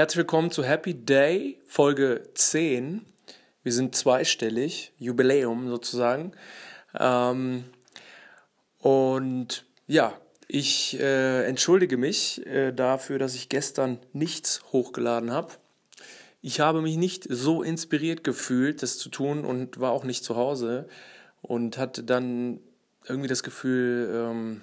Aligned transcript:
Herzlich 0.00 0.16
willkommen 0.16 0.50
zu 0.50 0.64
Happy 0.64 0.94
Day, 0.94 1.60
Folge 1.66 2.22
10. 2.32 3.04
Wir 3.62 3.72
sind 3.74 3.94
zweistellig, 3.94 4.94
Jubiläum 4.96 5.68
sozusagen. 5.68 6.32
Ähm, 6.98 7.64
und 8.78 9.66
ja, 9.86 10.14
ich 10.48 10.98
äh, 10.98 11.44
entschuldige 11.44 11.98
mich 11.98 12.46
äh, 12.46 12.72
dafür, 12.72 13.18
dass 13.18 13.34
ich 13.34 13.50
gestern 13.50 13.98
nichts 14.14 14.62
hochgeladen 14.72 15.32
habe. 15.32 15.52
Ich 16.40 16.60
habe 16.60 16.80
mich 16.80 16.96
nicht 16.96 17.26
so 17.28 17.62
inspiriert 17.62 18.24
gefühlt, 18.24 18.82
das 18.82 18.96
zu 18.96 19.10
tun 19.10 19.44
und 19.44 19.80
war 19.80 19.92
auch 19.92 20.04
nicht 20.04 20.24
zu 20.24 20.34
Hause 20.34 20.88
und 21.42 21.76
hatte 21.76 22.04
dann 22.04 22.60
irgendwie 23.06 23.28
das 23.28 23.42
Gefühl, 23.42 24.10
ähm, 24.14 24.60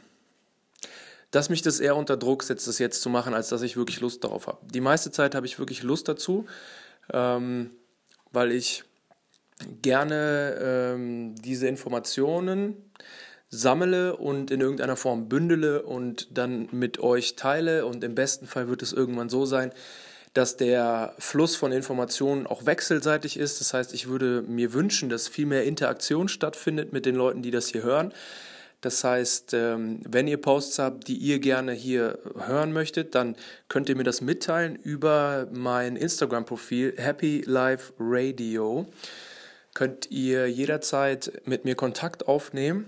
dass 1.37 1.49
mich 1.49 1.61
das 1.61 1.79
eher 1.79 1.95
unter 1.95 2.17
Druck 2.17 2.41
setzt, 2.41 2.67
das 2.67 2.79
jetzt 2.79 2.99
zu 3.03 3.11
machen, 3.11 3.35
als 3.35 3.49
dass 3.49 3.61
ich 3.61 3.77
wirklich 3.77 3.99
Lust 3.99 4.23
darauf 4.23 4.47
habe. 4.47 4.57
Die 4.73 4.81
meiste 4.81 5.11
Zeit 5.11 5.35
habe 5.35 5.45
ich 5.45 5.59
wirklich 5.59 5.83
Lust 5.83 6.07
dazu, 6.07 6.47
ähm, 7.13 7.69
weil 8.31 8.51
ich 8.51 8.83
gerne 9.83 10.57
ähm, 10.59 11.35
diese 11.35 11.67
Informationen 11.67 12.91
sammle 13.49 14.17
und 14.17 14.49
in 14.49 14.61
irgendeiner 14.61 14.95
Form 14.95 15.29
bündele 15.29 15.83
und 15.83 16.35
dann 16.35 16.69
mit 16.71 16.99
euch 17.01 17.35
teile. 17.35 17.85
Und 17.85 18.03
im 18.03 18.15
besten 18.15 18.47
Fall 18.47 18.67
wird 18.67 18.81
es 18.81 18.91
irgendwann 18.91 19.29
so 19.29 19.45
sein, 19.45 19.71
dass 20.33 20.57
der 20.57 21.13
Fluss 21.19 21.55
von 21.55 21.71
Informationen 21.71 22.47
auch 22.47 22.65
wechselseitig 22.65 23.37
ist. 23.37 23.61
Das 23.61 23.75
heißt, 23.75 23.93
ich 23.93 24.07
würde 24.07 24.41
mir 24.41 24.73
wünschen, 24.73 25.07
dass 25.07 25.27
viel 25.27 25.45
mehr 25.45 25.65
Interaktion 25.65 26.29
stattfindet 26.29 26.93
mit 26.93 27.05
den 27.05 27.15
Leuten, 27.15 27.43
die 27.43 27.51
das 27.51 27.67
hier 27.67 27.83
hören. 27.83 28.11
Das 28.81 29.03
heißt, 29.03 29.53
ähm, 29.53 30.01
wenn 30.07 30.27
ihr 30.27 30.37
Posts 30.37 30.79
habt, 30.79 31.07
die 31.07 31.17
ihr 31.17 31.39
gerne 31.39 31.73
hier 31.73 32.19
hören 32.35 32.71
möchtet, 32.71 33.15
dann 33.15 33.35
könnt 33.69 33.89
ihr 33.89 33.95
mir 33.95 34.03
das 34.03 34.21
mitteilen 34.21 34.75
über 34.75 35.47
mein 35.51 35.95
Instagram-Profil 35.95 36.93
Happy 36.97 37.41
Life 37.45 37.93
Radio. 37.99 38.87
Könnt 39.73 40.11
ihr 40.11 40.47
jederzeit 40.47 41.41
mit 41.45 41.65
mir 41.65 41.75
Kontakt 41.75 42.27
aufnehmen 42.27 42.85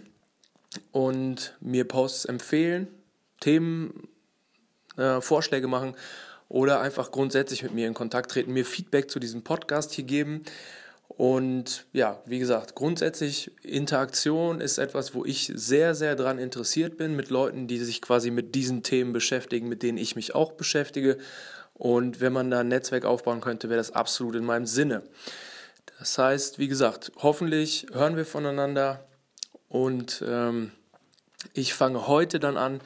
und 0.92 1.56
mir 1.60 1.88
Posts 1.88 2.26
empfehlen, 2.26 2.88
Themen, 3.40 4.08
äh, 4.98 5.22
Vorschläge 5.22 5.68
machen 5.68 5.96
oder 6.50 6.82
einfach 6.82 7.12
grundsätzlich 7.12 7.64
mit 7.64 7.74
mir 7.74 7.88
in 7.88 7.94
Kontakt 7.94 8.32
treten, 8.32 8.54
mir 8.54 8.66
Feedback 8.66 9.10
zu 9.10 9.20
diesem 9.20 9.44
Podcast 9.44 9.94
hier 9.94 10.06
geben. 10.06 10.44
Und 11.10 11.86
ja, 11.92 12.22
wie 12.26 12.40
gesagt, 12.40 12.76
grundsätzlich 12.76 13.52
Interaktion 13.64 14.62
ist 14.62 14.78
etwas, 14.78 15.14
wo 15.14 15.26
ich 15.26 15.52
sehr, 15.54 15.94
sehr 15.94 16.16
daran 16.16 16.40
interessiert 16.40 16.98
bin, 16.98 17.16
mit 17.16 17.30
Leuten, 17.30 17.68
die 17.68 17.80
sich 17.80 18.02
quasi 18.02 18.32
mit 18.32 18.56
diesen 18.56 18.84
Themen 18.84 19.12
beschäftigen, 19.12 19.68
mit 19.68 19.84
denen 19.84 19.98
ich 19.98 20.16
mich 20.16 20.34
auch 20.34 20.54
beschäftige. 20.54 21.18
Und 21.74 22.22
wenn 22.22 22.32
man 22.32 22.50
da 22.52 22.60
ein 22.60 22.70
Netzwerk 22.70 23.06
aufbauen 23.06 23.42
könnte, 23.42 23.70
wäre 23.70 23.80
das 23.80 23.92
absolut 23.92 24.36
in 24.36 24.46
meinem 24.46 24.66
Sinne. 24.66 25.04
Das 25.98 26.18
heißt, 26.18 26.60
wie 26.60 26.70
gesagt, 26.70 27.12
hoffentlich 27.18 27.88
hören 27.92 28.16
wir 28.16 28.26
voneinander 28.26 29.04
und 29.68 30.24
ähm, 30.26 30.72
ich 31.54 31.74
fange 31.74 32.08
heute 32.08 32.40
dann 32.40 32.56
an 32.56 32.80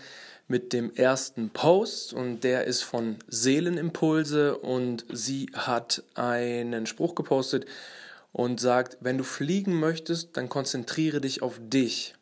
mit 0.47 0.73
dem 0.73 0.93
ersten 0.95 1.49
Post 1.49 2.13
und 2.13 2.43
der 2.43 2.65
ist 2.65 2.83
von 2.83 3.17
Seelenimpulse 3.27 4.57
und 4.57 5.05
sie 5.11 5.51
hat 5.53 6.03
einen 6.15 6.85
Spruch 6.87 7.15
gepostet 7.15 7.65
und 8.33 8.59
sagt, 8.59 8.97
wenn 8.99 9.17
du 9.17 9.23
fliegen 9.23 9.79
möchtest, 9.79 10.35
dann 10.35 10.49
konzentriere 10.49 11.21
dich 11.21 11.41
auf 11.41 11.59
dich, 11.61 12.15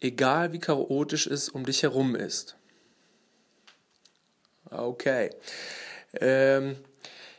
egal 0.00 0.52
wie 0.52 0.58
chaotisch 0.58 1.28
es 1.28 1.48
um 1.48 1.64
dich 1.64 1.84
herum 1.84 2.16
ist. 2.16 2.56
Okay. 4.70 5.30
Ähm, 6.14 6.76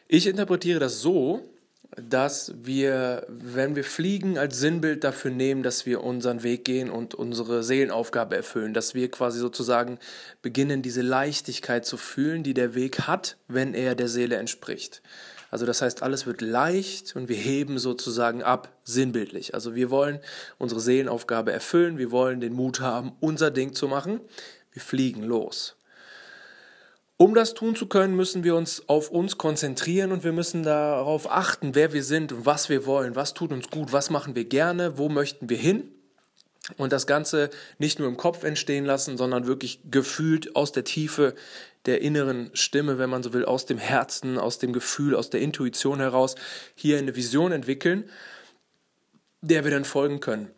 ich 0.08 0.28
interpretiere 0.28 0.80
das 0.80 1.02
so, 1.02 1.50
dass 1.96 2.54
wir, 2.64 3.26
wenn 3.28 3.76
wir 3.76 3.84
fliegen, 3.84 4.38
als 4.38 4.58
Sinnbild 4.60 5.04
dafür 5.04 5.32
nehmen, 5.32 5.64
dass 5.64 5.86
wir 5.86 6.04
unseren 6.04 6.44
Weg 6.44 6.66
gehen 6.66 6.90
und 6.90 7.14
unsere 7.14 7.64
Seelenaufgabe 7.64 8.36
erfüllen, 8.36 8.74
dass 8.74 8.96
wir 8.96 9.10
quasi 9.12 9.40
sozusagen 9.40 10.00
beginnen, 10.42 10.82
diese 10.82 11.02
Leichtigkeit 11.02 11.86
zu 11.86 11.98
fühlen, 11.98 12.44
die 12.44 12.54
der 12.54 12.76
Weg 12.76 13.02
hat, 13.02 13.38
wenn 13.48 13.74
er 13.74 13.96
der 13.96 14.08
Seele 14.08 14.38
entspricht. 14.38 15.02
Also 15.54 15.68
das 15.68 15.84
heißt, 15.84 16.02
alles 16.02 16.26
wird 16.26 16.42
leicht 16.42 17.16
und 17.16 17.30
wir 17.30 17.36
heben 17.36 17.78
sozusagen 17.78 18.42
ab, 18.42 18.76
sinnbildlich. 18.86 19.54
Also 19.54 19.76
wir 19.76 19.92
wollen 19.92 20.18
unsere 20.58 20.82
Seelenaufgabe 20.82 21.52
erfüllen, 21.52 22.00
wir 22.00 22.10
wollen 22.10 22.42
den 22.42 22.54
Mut 22.54 22.80
haben, 22.80 23.12
unser 23.20 23.52
Ding 23.52 23.74
zu 23.74 23.88
machen. 23.88 24.20
Wir 24.72 24.82
fliegen 24.82 25.22
los. 25.22 25.76
Um 27.18 27.36
das 27.36 27.54
tun 27.54 27.76
zu 27.76 27.86
können, 27.86 28.16
müssen 28.16 28.44
wir 28.44 28.56
uns 28.56 28.90
auf 28.90 29.12
uns 29.12 29.38
konzentrieren 29.38 30.12
und 30.12 30.24
wir 30.24 30.32
müssen 30.32 30.64
darauf 30.64 31.30
achten, 31.30 31.76
wer 31.76 31.94
wir 31.94 32.04
sind 32.04 32.32
und 32.32 32.48
was 32.48 32.70
wir 32.70 32.88
wollen, 32.88 33.16
was 33.16 33.36
tut 33.36 33.52
uns 33.52 33.70
gut, 33.70 33.94
was 33.94 34.10
machen 34.10 34.34
wir 34.34 34.46
gerne, 34.46 34.98
wo 34.98 35.08
möchten 35.08 35.50
wir 35.50 35.58
hin. 35.58 35.92
Und 36.78 36.94
das 36.94 37.08
Ganze 37.08 37.50
nicht 37.78 38.00
nur 38.00 38.08
im 38.08 38.16
Kopf 38.16 38.44
entstehen 38.44 38.86
lassen, 38.86 39.18
sondern 39.18 39.48
wirklich 39.48 39.82
gefühlt 39.92 40.56
aus 40.56 40.72
der 40.72 40.86
Tiefe 40.86 41.36
der 41.86 42.02
inneren 42.02 42.50
Stimme, 42.54 42.98
wenn 42.98 43.10
man 43.10 43.22
so 43.22 43.34
will, 43.34 43.44
aus 43.44 43.66
dem 43.66 43.78
Herzen, 43.78 44.38
aus 44.38 44.60
dem 44.60 44.72
Gefühl, 44.72 45.16
aus 45.16 45.30
der 45.30 45.42
Intuition 45.42 46.00
heraus 46.00 46.36
hier 46.76 46.98
eine 46.98 47.16
Vision 47.18 47.52
entwickeln, 47.52 48.10
der 49.42 49.66
wir 49.66 49.72
dann 49.72 49.84
folgen 49.84 50.22
können. 50.22 50.50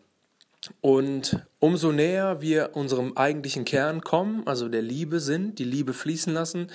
Und 0.81 1.43
umso 1.59 1.91
näher 1.91 2.41
wir 2.41 2.71
unserem 2.73 3.17
eigentlichen 3.17 3.65
Kern 3.65 4.01
kommen, 4.01 4.45
also 4.45 4.69
der 4.69 4.81
Liebe 4.83 5.19
sind, 5.19 5.57
die 5.57 5.63
Liebe 5.63 5.93
fließen 5.93 6.33
lassen, 6.33 6.71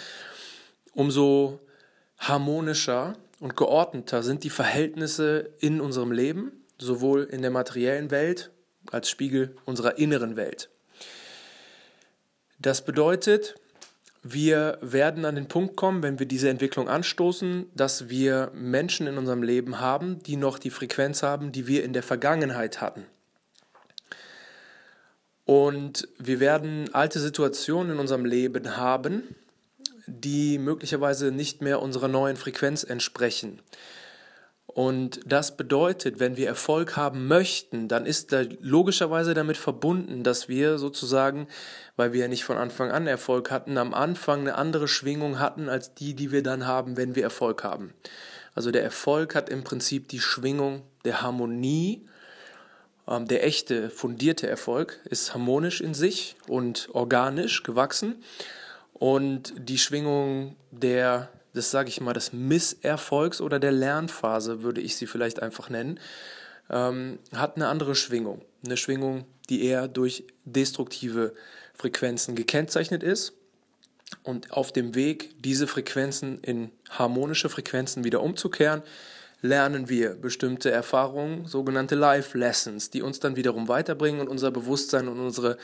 umso 0.92 1.60
harmonischer 2.18 3.16
und 3.38 3.56
geordneter 3.56 4.22
sind 4.22 4.42
die 4.44 4.50
Verhältnisse 4.50 5.50
in 5.60 5.80
unserem 5.80 6.12
Leben, 6.12 6.64
sowohl 6.78 7.24
in 7.24 7.42
der 7.42 7.50
materiellen 7.50 8.10
Welt 8.10 8.50
als 8.90 9.10
Spiegel 9.10 9.56
unserer 9.64 9.98
inneren 9.98 10.36
Welt. 10.36 10.68
Das 12.58 12.84
bedeutet, 12.84 13.54
wir 14.22 14.76
werden 14.82 15.24
an 15.24 15.34
den 15.34 15.48
Punkt 15.48 15.76
kommen, 15.76 16.02
wenn 16.02 16.18
wir 16.18 16.26
diese 16.26 16.50
Entwicklung 16.50 16.88
anstoßen, 16.88 17.70
dass 17.74 18.10
wir 18.10 18.50
Menschen 18.54 19.06
in 19.06 19.16
unserem 19.16 19.42
Leben 19.42 19.80
haben, 19.80 20.22
die 20.22 20.36
noch 20.36 20.58
die 20.58 20.70
Frequenz 20.70 21.22
haben, 21.22 21.52
die 21.52 21.66
wir 21.66 21.84
in 21.84 21.94
der 21.94 22.02
Vergangenheit 22.02 22.82
hatten. 22.82 23.06
Und 25.46 26.06
wir 26.18 26.38
werden 26.38 26.92
alte 26.92 27.18
Situationen 27.18 27.92
in 27.92 27.98
unserem 27.98 28.26
Leben 28.26 28.76
haben, 28.76 29.34
die 30.06 30.58
möglicherweise 30.58 31.32
nicht 31.32 31.62
mehr 31.62 31.80
unserer 31.80 32.08
neuen 32.08 32.36
Frequenz 32.36 32.84
entsprechen. 32.84 33.60
Und 34.80 35.20
das 35.26 35.58
bedeutet, 35.58 36.20
wenn 36.20 36.38
wir 36.38 36.46
Erfolg 36.46 36.96
haben 36.96 37.26
möchten, 37.26 37.86
dann 37.86 38.06
ist 38.06 38.32
da 38.32 38.44
logischerweise 38.62 39.34
damit 39.34 39.58
verbunden, 39.58 40.22
dass 40.22 40.48
wir 40.48 40.78
sozusagen, 40.78 41.48
weil 41.96 42.14
wir 42.14 42.20
ja 42.20 42.28
nicht 42.28 42.44
von 42.44 42.56
Anfang 42.56 42.90
an 42.90 43.06
Erfolg 43.06 43.50
hatten, 43.50 43.76
am 43.76 43.92
Anfang 43.92 44.40
eine 44.40 44.54
andere 44.54 44.88
Schwingung 44.88 45.38
hatten 45.38 45.68
als 45.68 45.92
die, 45.92 46.14
die 46.14 46.32
wir 46.32 46.42
dann 46.42 46.66
haben, 46.66 46.96
wenn 46.96 47.14
wir 47.14 47.22
Erfolg 47.22 47.62
haben. 47.62 47.92
Also 48.54 48.70
der 48.70 48.82
Erfolg 48.82 49.34
hat 49.34 49.50
im 49.50 49.64
Prinzip 49.64 50.08
die 50.08 50.18
Schwingung 50.18 50.80
der 51.04 51.20
Harmonie 51.20 52.06
ähm, 53.06 53.28
der 53.28 53.44
echte, 53.44 53.90
fundierte 53.90 54.48
Erfolg 54.48 54.98
ist 55.04 55.34
harmonisch 55.34 55.82
in 55.82 55.92
sich 55.92 56.36
und 56.48 56.88
organisch 56.94 57.64
gewachsen. 57.64 58.22
Und 58.94 59.52
die 59.58 59.76
Schwingung 59.76 60.56
der, 60.70 61.28
das 61.52 61.70
sage 61.70 61.88
ich 61.88 62.00
mal, 62.00 62.12
des 62.12 62.32
Misserfolgs 62.32 63.40
oder 63.40 63.58
der 63.58 63.72
Lernphase, 63.72 64.62
würde 64.62 64.80
ich 64.80 64.96
sie 64.96 65.06
vielleicht 65.06 65.42
einfach 65.42 65.70
nennen, 65.70 65.98
ähm, 66.70 67.18
hat 67.34 67.56
eine 67.56 67.68
andere 67.68 67.94
Schwingung. 67.94 68.42
Eine 68.64 68.76
Schwingung, 68.76 69.24
die 69.48 69.64
eher 69.64 69.88
durch 69.88 70.24
destruktive 70.44 71.34
Frequenzen 71.74 72.34
gekennzeichnet 72.34 73.02
ist. 73.02 73.32
Und 74.22 74.52
auf 74.52 74.72
dem 74.72 74.94
Weg, 74.94 75.42
diese 75.42 75.66
Frequenzen 75.66 76.38
in 76.40 76.70
harmonische 76.90 77.48
Frequenzen 77.48 78.04
wieder 78.04 78.22
umzukehren, 78.22 78.82
lernen 79.40 79.88
wir 79.88 80.14
bestimmte 80.14 80.70
Erfahrungen, 80.70 81.46
sogenannte 81.46 81.94
Life 81.94 82.36
Lessons, 82.36 82.90
die 82.90 83.02
uns 83.02 83.20
dann 83.20 83.36
wiederum 83.36 83.68
weiterbringen 83.68 84.20
und 84.20 84.28
unser 84.28 84.50
Bewusstsein 84.50 85.08
und 85.08 85.18
unsere 85.18 85.56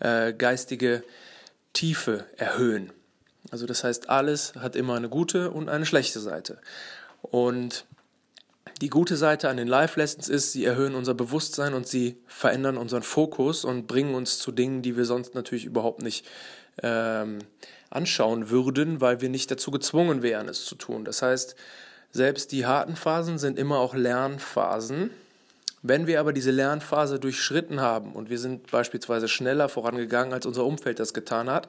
äh, 0.00 0.32
geistige 0.32 1.02
Tiefe 1.72 2.26
erhöhen. 2.36 2.92
Also 3.50 3.66
das 3.66 3.84
heißt, 3.84 4.10
alles 4.10 4.54
hat 4.56 4.76
immer 4.76 4.94
eine 4.94 5.08
gute 5.08 5.50
und 5.50 5.68
eine 5.68 5.86
schlechte 5.86 6.20
Seite. 6.20 6.58
Und 7.22 7.84
die 8.80 8.90
gute 8.90 9.16
Seite 9.16 9.48
an 9.48 9.56
den 9.56 9.68
Life 9.68 9.98
Lessons 9.98 10.28
ist, 10.28 10.52
sie 10.52 10.64
erhöhen 10.64 10.94
unser 10.94 11.14
Bewusstsein 11.14 11.72
und 11.72 11.86
sie 11.86 12.18
verändern 12.26 12.76
unseren 12.76 13.02
Fokus 13.02 13.64
und 13.64 13.86
bringen 13.86 14.14
uns 14.14 14.38
zu 14.38 14.52
Dingen, 14.52 14.82
die 14.82 14.96
wir 14.96 15.04
sonst 15.04 15.34
natürlich 15.34 15.64
überhaupt 15.64 16.02
nicht 16.02 16.26
ähm, 16.82 17.38
anschauen 17.88 18.50
würden, 18.50 19.00
weil 19.00 19.20
wir 19.20 19.30
nicht 19.30 19.50
dazu 19.50 19.70
gezwungen 19.70 20.22
wären, 20.22 20.48
es 20.48 20.66
zu 20.66 20.74
tun. 20.74 21.04
Das 21.04 21.22
heißt, 21.22 21.56
selbst 22.10 22.52
die 22.52 22.66
harten 22.66 22.96
Phasen 22.96 23.38
sind 23.38 23.58
immer 23.58 23.78
auch 23.78 23.94
Lernphasen. 23.94 25.10
Wenn 25.82 26.06
wir 26.06 26.20
aber 26.20 26.32
diese 26.32 26.50
Lernphase 26.50 27.20
durchschritten 27.20 27.80
haben 27.80 28.12
und 28.12 28.28
wir 28.28 28.38
sind 28.38 28.70
beispielsweise 28.70 29.28
schneller 29.28 29.68
vorangegangen, 29.68 30.34
als 30.34 30.44
unser 30.44 30.64
Umfeld 30.64 30.98
das 30.98 31.14
getan 31.14 31.48
hat, 31.48 31.68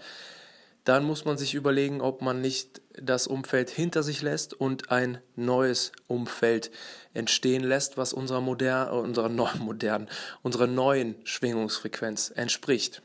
dann 0.88 1.04
muss 1.04 1.26
man 1.26 1.38
sich 1.38 1.54
überlegen, 1.54 2.00
ob 2.00 2.22
man 2.22 2.40
nicht 2.40 2.82
das 2.94 3.28
Umfeld 3.28 3.70
hinter 3.70 4.04
sich 4.04 4.22
lässt 4.22 4.54
und 4.54 4.90
ein 4.90 5.18
neues 5.36 5.92
Umfeld 6.08 6.72
entstehen 7.14 7.64
lässt, 7.64 7.98
was 7.98 8.14
unserer, 8.14 8.40
moder 8.40 8.94
unserer 8.94 9.28
neuen, 9.30 9.60
modernen, 9.60 10.08
unserer 10.44 10.68
neuen 10.68 11.16
Schwingungsfrequenz 11.26 12.32
entspricht. 12.34 13.02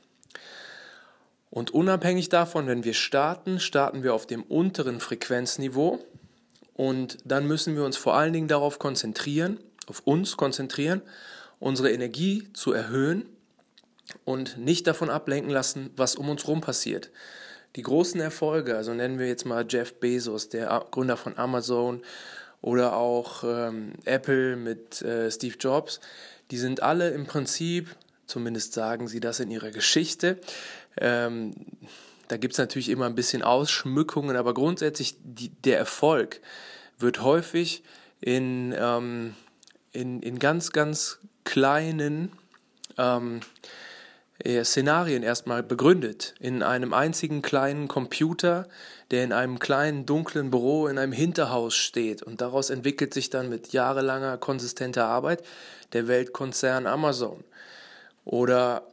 Und 1.51 1.73
unabhängig 1.73 2.29
davon, 2.29 2.69
wenn 2.69 2.85
wir 2.85 2.95
starten, 2.95 3.59
starten 3.59 4.05
wir 4.05 4.15
auf 4.15 4.29
dem 4.29 4.45
unteren 4.45 5.01
Frequenzniveau 5.01 5.99
und 6.75 7.19
dann 7.25 7.49
müssen 7.49 7.75
wir 7.75 7.85
uns 7.85 7.97
vor 7.97 8.15
allen 8.15 8.33
Dingen 8.33 8.49
darauf 8.49 8.79
konzentrieren, 8.79 9.59
auf 9.89 10.03
uns 10.05 10.37
konzentrieren, 10.37 11.03
unsere 11.59 11.91
Energie 11.91 12.49
zu 12.55 12.73
erhöhen 12.73 13.27
und 14.25 14.57
nicht 14.57 14.87
davon 14.87 15.11
ablenken 15.11 15.51
lassen, 15.51 15.91
was 15.97 16.15
um 16.15 16.29
uns 16.29 16.45
herum 16.45 16.61
passiert. 16.61 17.11
Die 17.77 17.83
großen 17.83 18.21
Erfolge, 18.21 18.77
also 18.77 18.93
nennen 18.93 19.19
wir 19.19 19.27
jetzt 19.27 19.47
mal 19.47 19.65
Jeff 19.69 19.95
Bezos, 19.95 20.49
der 20.49 20.85
Gründer 20.91 21.17
von 21.17 21.39
Amazon 21.39 22.03
oder 22.61 22.97
auch 22.97 23.45
ähm, 23.45 23.95
Apple 24.05 24.57
mit 24.57 25.01
äh, 25.03 25.31
Steve 25.31 25.57
Jobs, 25.59 26.01
die 26.51 26.59
sind 26.59 26.83
alle 26.83 27.11
im 27.11 27.27
Prinzip, 27.27 27.95
zumindest 28.27 28.75
sagen 28.75 29.09
sie 29.09 29.21
das 29.21 29.41
in 29.41 29.51
ihrer 29.51 29.71
Geschichte, 29.71 30.39
ähm, 30.99 31.55
da 32.29 32.37
gibt 32.37 32.53
es 32.55 32.59
natürlich 32.59 32.89
immer 32.89 33.07
ein 33.07 33.15
bisschen 33.15 33.43
Ausschmückungen, 33.43 34.37
aber 34.37 34.55
grundsätzlich 34.55 35.17
die, 35.23 35.49
der 35.49 35.79
Erfolg 35.79 36.41
wird 36.99 37.23
häufig 37.23 37.83
in, 38.21 38.75
ähm, 38.79 39.35
in, 39.93 40.23
in 40.23 40.39
ganz, 40.39 40.73
ganz 40.73 41.19
kleinen 41.45 42.33
ähm, 42.97 43.41
äh, 43.41 43.92
Szenarien 44.65 45.23
erstmal 45.23 45.63
begründet. 45.63 46.35
In 46.41 46.63
einem 46.63 46.93
einzigen 46.93 47.43
kleinen 47.43 47.87
Computer, 47.87 48.69
der 49.11 49.25
in 49.25 49.33
einem 49.33 49.59
kleinen 49.59 50.05
dunklen 50.05 50.51
Büro 50.51 50.89
in 50.89 50.99
einem 50.99 51.13
Hinterhaus 51.13 51.75
steht. 51.75 52.23
Und 52.23 52.41
daraus 52.41 52.71
entwickelt 52.71 53.15
sich 53.15 53.31
dann 53.31 53.49
mit 53.49 53.73
jahrelanger 53.73 54.39
konsistenter 54.39 55.07
Arbeit 55.07 55.43
der 55.93 56.09
Weltkonzern 56.09 56.87
Amazon. 56.87 57.45
Oder 58.25 58.87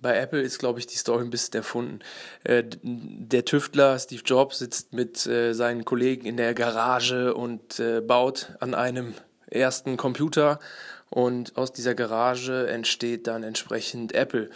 bei 0.00 0.16
Apple 0.16 0.40
ist, 0.40 0.58
glaube 0.58 0.78
ich, 0.78 0.86
die 0.86 0.96
Story 0.96 1.24
ein 1.24 1.30
bisschen 1.30 1.54
erfunden. 1.54 1.98
Äh, 2.44 2.64
der 2.82 3.44
Tüftler 3.44 3.98
Steve 3.98 4.22
Jobs 4.24 4.60
sitzt 4.60 4.92
mit 4.92 5.26
äh, 5.26 5.52
seinen 5.52 5.84
Kollegen 5.84 6.26
in 6.26 6.36
der 6.36 6.54
Garage 6.54 7.34
und 7.34 7.80
äh, 7.80 8.00
baut 8.00 8.54
an 8.60 8.74
einem 8.74 9.14
ersten 9.50 9.96
Computer 9.96 10.60
und 11.10 11.56
aus 11.56 11.72
dieser 11.72 11.94
Garage 11.94 12.68
entsteht 12.68 13.26
dann 13.26 13.42
entsprechend 13.42 14.14
Apple. 14.14 14.50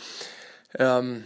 Ähm, 0.78 1.24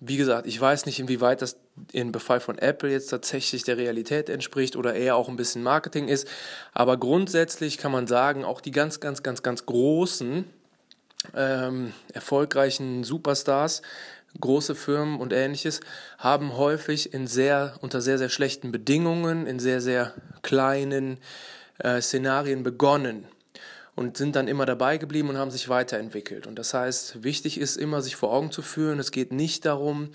wie 0.00 0.16
gesagt, 0.16 0.46
ich 0.46 0.58
weiß 0.58 0.86
nicht, 0.86 0.98
inwieweit 0.98 1.42
das 1.42 1.56
in 1.92 2.10
Befall 2.10 2.40
von 2.40 2.58
Apple 2.58 2.90
jetzt 2.90 3.08
tatsächlich 3.08 3.64
der 3.64 3.76
Realität 3.76 4.28
entspricht 4.30 4.76
oder 4.76 4.94
eher 4.94 5.16
auch 5.16 5.28
ein 5.28 5.36
bisschen 5.36 5.62
Marketing 5.62 6.08
ist. 6.08 6.26
Aber 6.72 6.96
grundsätzlich 6.96 7.76
kann 7.76 7.92
man 7.92 8.06
sagen, 8.06 8.44
auch 8.44 8.62
die 8.62 8.70
ganz, 8.70 9.00
ganz, 9.00 9.22
ganz, 9.22 9.42
ganz 9.42 9.66
großen 9.66 10.44
ähm, 11.34 11.92
erfolgreichen 12.14 13.04
Superstars, 13.04 13.82
große 14.40 14.74
Firmen 14.74 15.20
und 15.20 15.34
ähnliches 15.34 15.80
haben 16.18 16.56
häufig 16.56 17.12
in 17.12 17.26
sehr, 17.26 17.74
unter 17.82 18.00
sehr, 18.00 18.16
sehr 18.16 18.30
schlechten 18.30 18.72
Bedingungen, 18.72 19.46
in 19.46 19.58
sehr, 19.58 19.82
sehr 19.82 20.14
kleinen 20.42 21.18
äh, 21.78 22.00
Szenarien 22.00 22.62
begonnen 22.62 23.26
und 24.00 24.16
sind 24.16 24.34
dann 24.34 24.48
immer 24.48 24.64
dabei 24.64 24.96
geblieben 24.96 25.28
und 25.28 25.36
haben 25.36 25.50
sich 25.50 25.68
weiterentwickelt. 25.68 26.46
Und 26.46 26.58
das 26.58 26.72
heißt, 26.72 27.22
wichtig 27.22 27.60
ist 27.60 27.76
immer, 27.76 28.00
sich 28.00 28.16
vor 28.16 28.32
Augen 28.32 28.50
zu 28.50 28.62
führen, 28.62 28.98
es 28.98 29.10
geht 29.10 29.30
nicht 29.30 29.66
darum, 29.66 30.08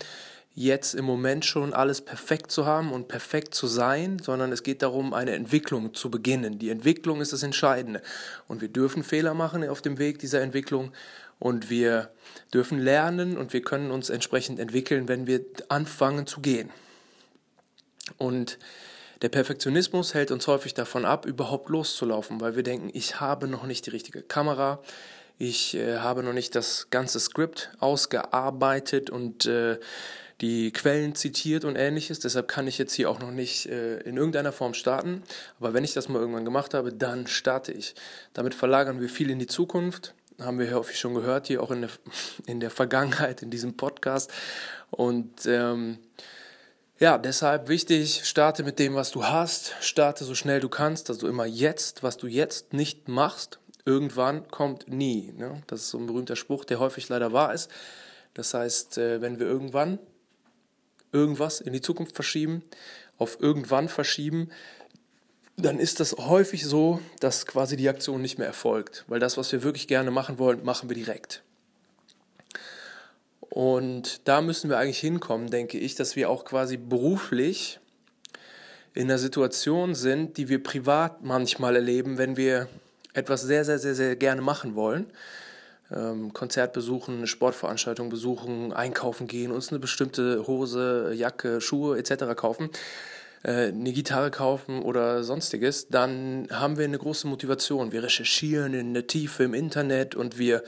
jetzt 0.56 0.94
im 0.94 1.04
Moment 1.04 1.44
schon 1.44 1.72
alles 1.72 2.00
perfekt 2.00 2.50
zu 2.50 2.66
haben 2.66 2.90
und 2.90 3.06
perfekt 3.06 3.54
zu 3.54 3.68
sein, 3.68 4.18
sondern 4.18 4.50
es 4.50 4.64
geht 4.64 4.82
darum, 4.82 5.14
eine 5.14 5.36
Entwicklung 5.36 5.94
zu 5.94 6.10
beginnen. 6.10 6.58
Die 6.58 6.70
Entwicklung 6.70 7.20
ist 7.20 7.32
das 7.32 7.44
Entscheidende. 7.44 8.02
Und 8.48 8.60
wir 8.60 8.70
dürfen 8.70 9.04
Fehler 9.04 9.34
machen 9.34 9.68
auf 9.68 9.82
dem 9.82 10.00
Weg 10.00 10.18
dieser 10.18 10.40
Entwicklung 10.40 10.90
und 11.38 11.70
wir 11.70 12.10
dürfen 12.52 12.80
lernen 12.80 13.36
und 13.38 13.52
wir 13.52 13.62
können 13.62 13.92
uns 13.92 14.10
entsprechend 14.10 14.58
entwickeln, 14.58 15.06
wenn 15.06 15.28
wir 15.28 15.42
anfangen 15.68 16.26
zu 16.26 16.40
gehen. 16.40 16.70
Und 18.18 18.58
der 19.22 19.28
Perfektionismus 19.28 20.14
hält 20.14 20.30
uns 20.30 20.46
häufig 20.46 20.74
davon 20.74 21.04
ab, 21.04 21.26
überhaupt 21.26 21.68
loszulaufen, 21.68 22.40
weil 22.40 22.56
wir 22.56 22.62
denken, 22.62 22.90
ich 22.92 23.20
habe 23.20 23.48
noch 23.48 23.64
nicht 23.64 23.86
die 23.86 23.90
richtige 23.90 24.22
Kamera, 24.22 24.80
ich 25.38 25.74
äh, 25.74 25.98
habe 25.98 26.22
noch 26.22 26.32
nicht 26.32 26.54
das 26.54 26.88
ganze 26.90 27.20
Skript 27.20 27.70
ausgearbeitet 27.78 29.10
und 29.10 29.46
äh, 29.46 29.78
die 30.40 30.70
Quellen 30.70 31.14
zitiert 31.14 31.64
und 31.64 31.76
ähnliches. 31.76 32.20
Deshalb 32.20 32.48
kann 32.48 32.66
ich 32.66 32.78
jetzt 32.78 32.92
hier 32.92 33.10
auch 33.10 33.20
noch 33.20 33.30
nicht 33.30 33.66
äh, 33.66 34.00
in 34.00 34.16
irgendeiner 34.16 34.52
Form 34.52 34.74
starten. 34.74 35.22
Aber 35.58 35.74
wenn 35.74 35.84
ich 35.84 35.94
das 35.94 36.08
mal 36.08 36.18
irgendwann 36.18 36.44
gemacht 36.44 36.74
habe, 36.74 36.92
dann 36.92 37.26
starte 37.26 37.72
ich. 37.72 37.94
Damit 38.32 38.54
verlagern 38.54 39.00
wir 39.00 39.08
viel 39.08 39.30
in 39.30 39.38
die 39.38 39.46
Zukunft. 39.46 40.14
Haben 40.38 40.58
wir 40.58 40.70
häufig 40.74 40.98
schon 40.98 41.14
gehört, 41.14 41.46
hier 41.46 41.62
auch 41.62 41.70
in 41.70 41.82
der, 41.82 41.90
in 42.46 42.60
der 42.60 42.70
Vergangenheit, 42.70 43.42
in 43.42 43.50
diesem 43.50 43.76
Podcast. 43.76 44.30
Und 44.90 45.46
ähm, 45.46 45.98
ja, 46.98 47.18
deshalb 47.18 47.68
wichtig, 47.68 48.22
starte 48.24 48.62
mit 48.62 48.78
dem, 48.78 48.94
was 48.94 49.10
du 49.10 49.24
hast, 49.24 49.74
starte 49.80 50.24
so 50.24 50.34
schnell 50.34 50.60
du 50.60 50.68
kannst, 50.68 51.10
also 51.10 51.28
immer 51.28 51.44
jetzt, 51.44 52.02
was 52.02 52.16
du 52.16 52.26
jetzt 52.26 52.72
nicht 52.72 53.08
machst, 53.08 53.58
irgendwann 53.84 54.48
kommt 54.48 54.88
nie. 54.88 55.32
Ne? 55.36 55.62
Das 55.66 55.80
ist 55.80 55.90
so 55.90 55.98
ein 55.98 56.06
berühmter 56.06 56.36
Spruch, 56.36 56.64
der 56.64 56.80
häufig 56.80 57.08
leider 57.08 57.32
wahr 57.32 57.52
ist. 57.52 57.70
Das 58.34 58.54
heißt, 58.54 58.98
äh, 58.98 59.20
wenn 59.20 59.38
wir 59.38 59.46
irgendwann 59.46 59.98
irgendwas 61.12 61.60
in 61.60 61.72
die 61.72 61.80
Zukunft 61.80 62.14
verschieben, 62.14 62.62
auf 63.18 63.40
irgendwann 63.40 63.88
verschieben, 63.88 64.50
dann 65.56 65.78
ist 65.78 66.00
das 66.00 66.16
häufig 66.16 66.66
so, 66.66 67.00
dass 67.20 67.46
quasi 67.46 67.76
die 67.76 67.88
Aktion 67.88 68.20
nicht 68.20 68.38
mehr 68.38 68.46
erfolgt, 68.46 69.04
weil 69.08 69.20
das, 69.20 69.38
was 69.38 69.52
wir 69.52 69.62
wirklich 69.62 69.88
gerne 69.88 70.10
machen 70.10 70.38
wollen, 70.38 70.64
machen 70.64 70.90
wir 70.90 70.96
direkt. 70.96 71.42
Und 73.56 74.28
da 74.28 74.42
müssen 74.42 74.68
wir 74.68 74.76
eigentlich 74.76 74.98
hinkommen, 74.98 75.48
denke 75.48 75.78
ich, 75.78 75.94
dass 75.94 76.14
wir 76.14 76.28
auch 76.28 76.44
quasi 76.44 76.76
beruflich 76.76 77.80
in 78.92 79.04
einer 79.04 79.16
Situation 79.16 79.94
sind, 79.94 80.36
die 80.36 80.50
wir 80.50 80.62
privat 80.62 81.24
manchmal 81.24 81.74
erleben, 81.74 82.18
wenn 82.18 82.36
wir 82.36 82.68
etwas 83.14 83.40
sehr, 83.40 83.64
sehr, 83.64 83.78
sehr, 83.78 83.94
sehr 83.94 84.14
gerne 84.14 84.42
machen 84.42 84.74
wollen 84.74 85.06
ähm, 85.90 86.32
Konzert 86.32 86.72
besuchen, 86.72 87.18
eine 87.18 87.26
Sportveranstaltung 87.26 88.08
besuchen, 88.08 88.72
einkaufen 88.72 89.26
gehen, 89.26 89.52
uns 89.52 89.70
eine 89.70 89.78
bestimmte 89.78 90.46
Hose, 90.46 91.12
Jacke, 91.14 91.60
Schuhe 91.60 91.98
etc. 91.98 92.34
kaufen, 92.36 92.70
äh, 93.46 93.68
eine 93.68 93.92
Gitarre 93.92 94.32
kaufen 94.32 94.82
oder 94.82 95.22
sonstiges, 95.22 95.86
dann 95.86 96.48
haben 96.50 96.78
wir 96.78 96.84
eine 96.84 96.98
große 96.98 97.28
Motivation. 97.28 97.92
Wir 97.92 98.02
recherchieren 98.02 98.74
in 98.74 98.92
der 98.92 99.06
Tiefe 99.06 99.44
im 99.44 99.54
Internet 99.54 100.16
und 100.16 100.36
wir 100.36 100.64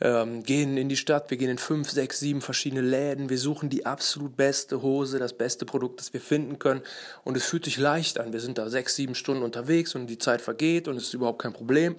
ähm, 0.00 0.42
gehen 0.42 0.76
in 0.76 0.88
die 0.88 0.96
Stadt, 0.96 1.30
wir 1.30 1.36
gehen 1.36 1.50
in 1.50 1.58
fünf, 1.58 1.90
sechs, 1.90 2.18
sieben 2.20 2.40
verschiedene 2.40 2.80
Läden, 2.80 3.28
wir 3.28 3.38
suchen 3.38 3.68
die 3.68 3.86
absolut 3.86 4.36
beste 4.36 4.82
Hose, 4.82 5.18
das 5.18 5.34
beste 5.34 5.64
Produkt, 5.64 6.00
das 6.00 6.12
wir 6.12 6.20
finden 6.20 6.58
können 6.58 6.80
und 7.22 7.36
es 7.36 7.44
fühlt 7.44 7.64
sich 7.64 7.76
leicht 7.76 8.18
an. 8.18 8.32
Wir 8.32 8.40
sind 8.40 8.58
da 8.58 8.68
sechs, 8.68 8.96
sieben 8.96 9.14
Stunden 9.14 9.42
unterwegs 9.42 9.94
und 9.94 10.08
die 10.08 10.18
Zeit 10.18 10.40
vergeht 10.40 10.88
und 10.88 10.96
es 10.96 11.04
ist 11.04 11.14
überhaupt 11.14 11.40
kein 11.40 11.52
Problem 11.52 11.94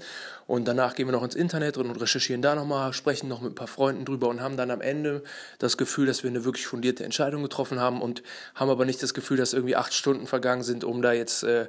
und 0.48 0.68
danach 0.68 0.96
gehen 0.96 1.08
wir 1.08 1.14
noch 1.14 1.24
ins 1.24 1.36
Internet 1.36 1.78
und 1.78 1.92
recherchieren 1.92 2.42
da 2.42 2.56
nochmal, 2.56 2.92
sprechen 2.92 3.30
noch 3.30 3.40
mit 3.40 3.54
ein 3.54 3.56
paar 3.56 3.68
Freunden 3.68 4.04
drüber 4.04 4.28
und 4.28 4.42
haben 4.42 4.58
dann 4.58 4.72
am 4.72 4.82
Ende 4.82 5.24
das 5.60 5.78
Gefühl, 5.78 6.06
dass 6.06 6.24
wir 6.24 6.30
eine 6.30 6.44
wirklich 6.44 6.68
fundierte 6.68 7.06
Entscheidung 7.06 7.44
getroffen 7.44 7.80
haben 7.80 8.02
und 8.02 8.24
haben 8.56 8.70
aber 8.70 8.84
nicht 8.84 9.02
das 9.02 9.14
Gefühl, 9.14 9.38
dass 9.38 9.54
irgendwie 9.54 9.78
acht 9.78 9.94
Stunden 9.94 10.23
vergangen 10.28 10.64
sind, 10.64 10.84
um 10.84 11.02
da 11.02 11.14
jetzt 11.14 11.44
äh, 11.44 11.68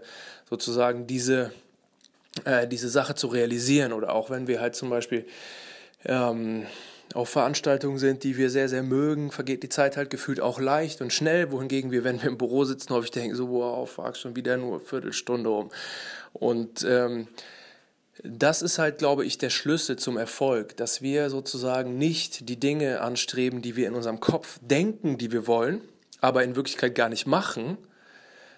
sozusagen 0.48 1.06
diese, 1.06 1.52
äh, 2.44 2.66
diese 2.66 2.88
Sache 2.88 3.14
zu 3.14 3.28
realisieren 3.28 3.92
oder 3.92 4.14
auch 4.14 4.30
wenn 4.30 4.46
wir 4.46 4.60
halt 4.60 4.74
zum 4.74 4.90
Beispiel 4.90 5.26
ähm, 6.04 6.66
auf 7.12 7.28
Veranstaltungen 7.28 7.98
sind, 7.98 8.24
die 8.24 8.36
wir 8.36 8.50
sehr, 8.50 8.68
sehr 8.68 8.82
mögen, 8.82 9.30
vergeht 9.30 9.62
die 9.62 9.68
Zeit 9.68 9.96
halt 9.96 10.10
gefühlt 10.10 10.40
auch 10.40 10.58
leicht 10.58 11.00
und 11.00 11.12
schnell, 11.12 11.52
wohingegen 11.52 11.90
wir, 11.90 12.02
wenn 12.04 12.22
wir 12.22 12.28
im 12.28 12.38
Büro 12.38 12.64
sitzen, 12.64 12.94
häufig 12.94 13.10
denken, 13.10 13.36
so, 13.36 13.50
wow, 13.50 13.88
fuck, 13.88 14.16
schon 14.16 14.36
wieder 14.36 14.56
nur 14.56 14.76
eine 14.76 14.80
Viertelstunde 14.80 15.50
um. 15.50 15.70
Und 16.32 16.84
ähm, 16.88 17.28
das 18.22 18.62
ist 18.62 18.78
halt, 18.78 18.98
glaube 18.98 19.24
ich, 19.24 19.38
der 19.38 19.50
Schlüssel 19.50 19.96
zum 19.96 20.16
Erfolg, 20.16 20.76
dass 20.76 21.02
wir 21.02 21.30
sozusagen 21.30 21.98
nicht 21.98 22.48
die 22.48 22.58
Dinge 22.58 23.00
anstreben, 23.00 23.60
die 23.60 23.76
wir 23.76 23.86
in 23.86 23.94
unserem 23.94 24.20
Kopf 24.20 24.58
denken, 24.62 25.18
die 25.18 25.30
wir 25.30 25.46
wollen, 25.46 25.82
aber 26.20 26.42
in 26.42 26.56
Wirklichkeit 26.56 26.94
gar 26.94 27.08
nicht 27.08 27.26
machen, 27.26 27.76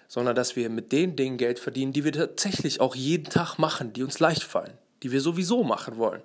sondern 0.07 0.35
dass 0.35 0.55
wir 0.55 0.69
mit 0.69 0.91
den 0.91 1.15
Dingen 1.15 1.37
Geld 1.37 1.59
verdienen, 1.59 1.93
die 1.93 2.03
wir 2.03 2.13
tatsächlich 2.13 2.81
auch 2.81 2.95
jeden 2.95 3.29
Tag 3.29 3.57
machen, 3.57 3.93
die 3.93 4.03
uns 4.03 4.19
leicht 4.19 4.43
fallen, 4.43 4.73
die 5.03 5.11
wir 5.11 5.21
sowieso 5.21 5.63
machen 5.63 5.97
wollen. 5.97 6.21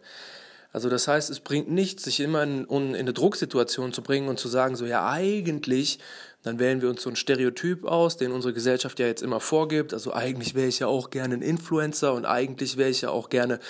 Also 0.73 0.89
das 0.89 1.07
heißt, 1.07 1.29
es 1.29 1.41
bringt 1.41 1.71
nichts, 1.71 2.05
sich 2.05 2.21
immer 2.21 2.43
in, 2.43 2.65
in 2.65 2.97
eine 2.97 3.13
Drucksituation 3.13 3.93
zu 3.93 4.03
bringen 4.03 4.29
und 4.29 4.39
zu 4.39 4.49
sagen, 4.49 4.75
so 4.75 4.87
ja 4.87 5.11
eigentlich, 5.11 5.99
dann 6.43 6.59
wählen 6.59 6.81
wir 6.81 6.89
uns 6.89 7.03
so 7.03 7.11
ein 7.11 7.17
Stereotyp 7.17 7.85
aus, 7.85 8.17
den 8.17 8.33
unsere 8.33 8.55
Gesellschaft 8.55 8.99
ja 8.99 9.07
jetzt 9.07 9.23
immer 9.23 9.39
vorgibt. 9.39 9.93
Also 9.93 10.15
eigentlich 10.15 10.55
wäre 10.55 10.69
ich 10.69 10.79
ja 10.79 10.87
auch 10.87 11.11
gerne 11.11 11.35
ein 11.35 11.43
Influencer 11.43 12.15
und 12.15 12.25
eigentlich 12.25 12.79
wäre 12.79 12.89
ich 12.89 13.03
ja 13.03 13.11
auch 13.11 13.29
gerne 13.29 13.61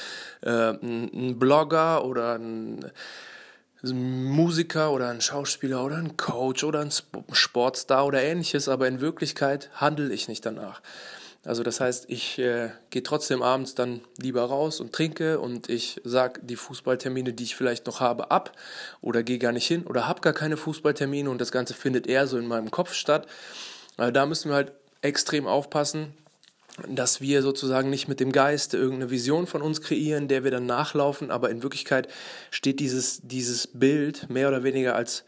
äh, 0.43 0.51
ein, 0.51 1.11
ein 1.13 1.39
Blogger 1.41 2.05
oder 2.05 2.39
ein 2.39 2.85
Musiker 3.83 4.93
oder 4.93 5.09
ein 5.09 5.21
Schauspieler 5.21 5.85
oder 5.85 5.97
ein 5.97 6.17
Coach 6.17 6.63
oder 6.63 6.81
ein 6.81 6.93
Sportstar 7.33 8.07
oder 8.07 8.23
ähnliches, 8.23 8.69
aber 8.69 8.87
in 8.87 9.01
Wirklichkeit 9.01 9.71
handle 9.75 10.13
ich 10.13 10.29
nicht 10.29 10.47
danach. 10.47 10.81
Also 11.45 11.65
das 11.65 11.81
heißt, 11.81 12.05
ich 12.09 12.39
äh, 12.39 12.71
gehe 12.91 13.03
trotzdem 13.03 13.43
abends 13.43 13.75
dann 13.75 14.03
lieber 14.17 14.45
raus 14.45 14.81
und 14.81 14.93
trinke 14.93 15.41
und 15.41 15.69
ich 15.69 16.01
sage 16.05 16.41
die 16.45 16.55
Fußballtermine, 16.55 17.33
die 17.33 17.43
ich 17.43 17.57
vielleicht 17.57 17.87
noch 17.87 17.99
habe, 17.99 18.31
ab 18.31 18.53
oder 19.01 19.25
gehe 19.25 19.39
gar 19.39 19.51
nicht 19.51 19.67
hin 19.67 19.85
oder 19.85 20.07
habe 20.07 20.21
gar 20.21 20.35
keine 20.35 20.57
Fußballtermine 20.57 21.29
und 21.29 21.41
das 21.41 21.51
Ganze 21.51 21.75
findet 21.75 22.07
eher 22.07 22.29
so 22.29 22.39
in 22.39 22.47
meinem 22.47 22.71
Kopf 22.71 22.95
statt. 22.95 23.27
Also 23.97 24.13
da 24.13 24.25
müssen 24.25 24.51
wir 24.51 24.55
halt 24.55 24.73
extrem 25.01 25.49
aufpassen, 25.49 26.15
dass 26.89 27.21
wir 27.21 27.43
sozusagen 27.43 27.91
nicht 27.91 28.09
mit 28.09 28.21
dem 28.21 28.33
Geist 28.33 28.75
irgendeine 28.75 29.11
Vision 29.11 29.47
von 29.47 29.63
uns 29.63 29.83
kreieren, 29.83 30.29
der 30.29 30.45
wir 30.45 30.51
dann 30.51 30.67
nachlaufen, 30.67 31.31
aber 31.31 31.51
in 31.51 31.63
Wirklichkeit 31.63 32.09
steht 32.51 32.81
dieses, 32.81 33.21
dieses 33.23 33.67
Bild 33.67 34.31
mehr 34.31 34.49
oder 34.49 34.63
weniger 34.63 34.95
als 34.95 35.25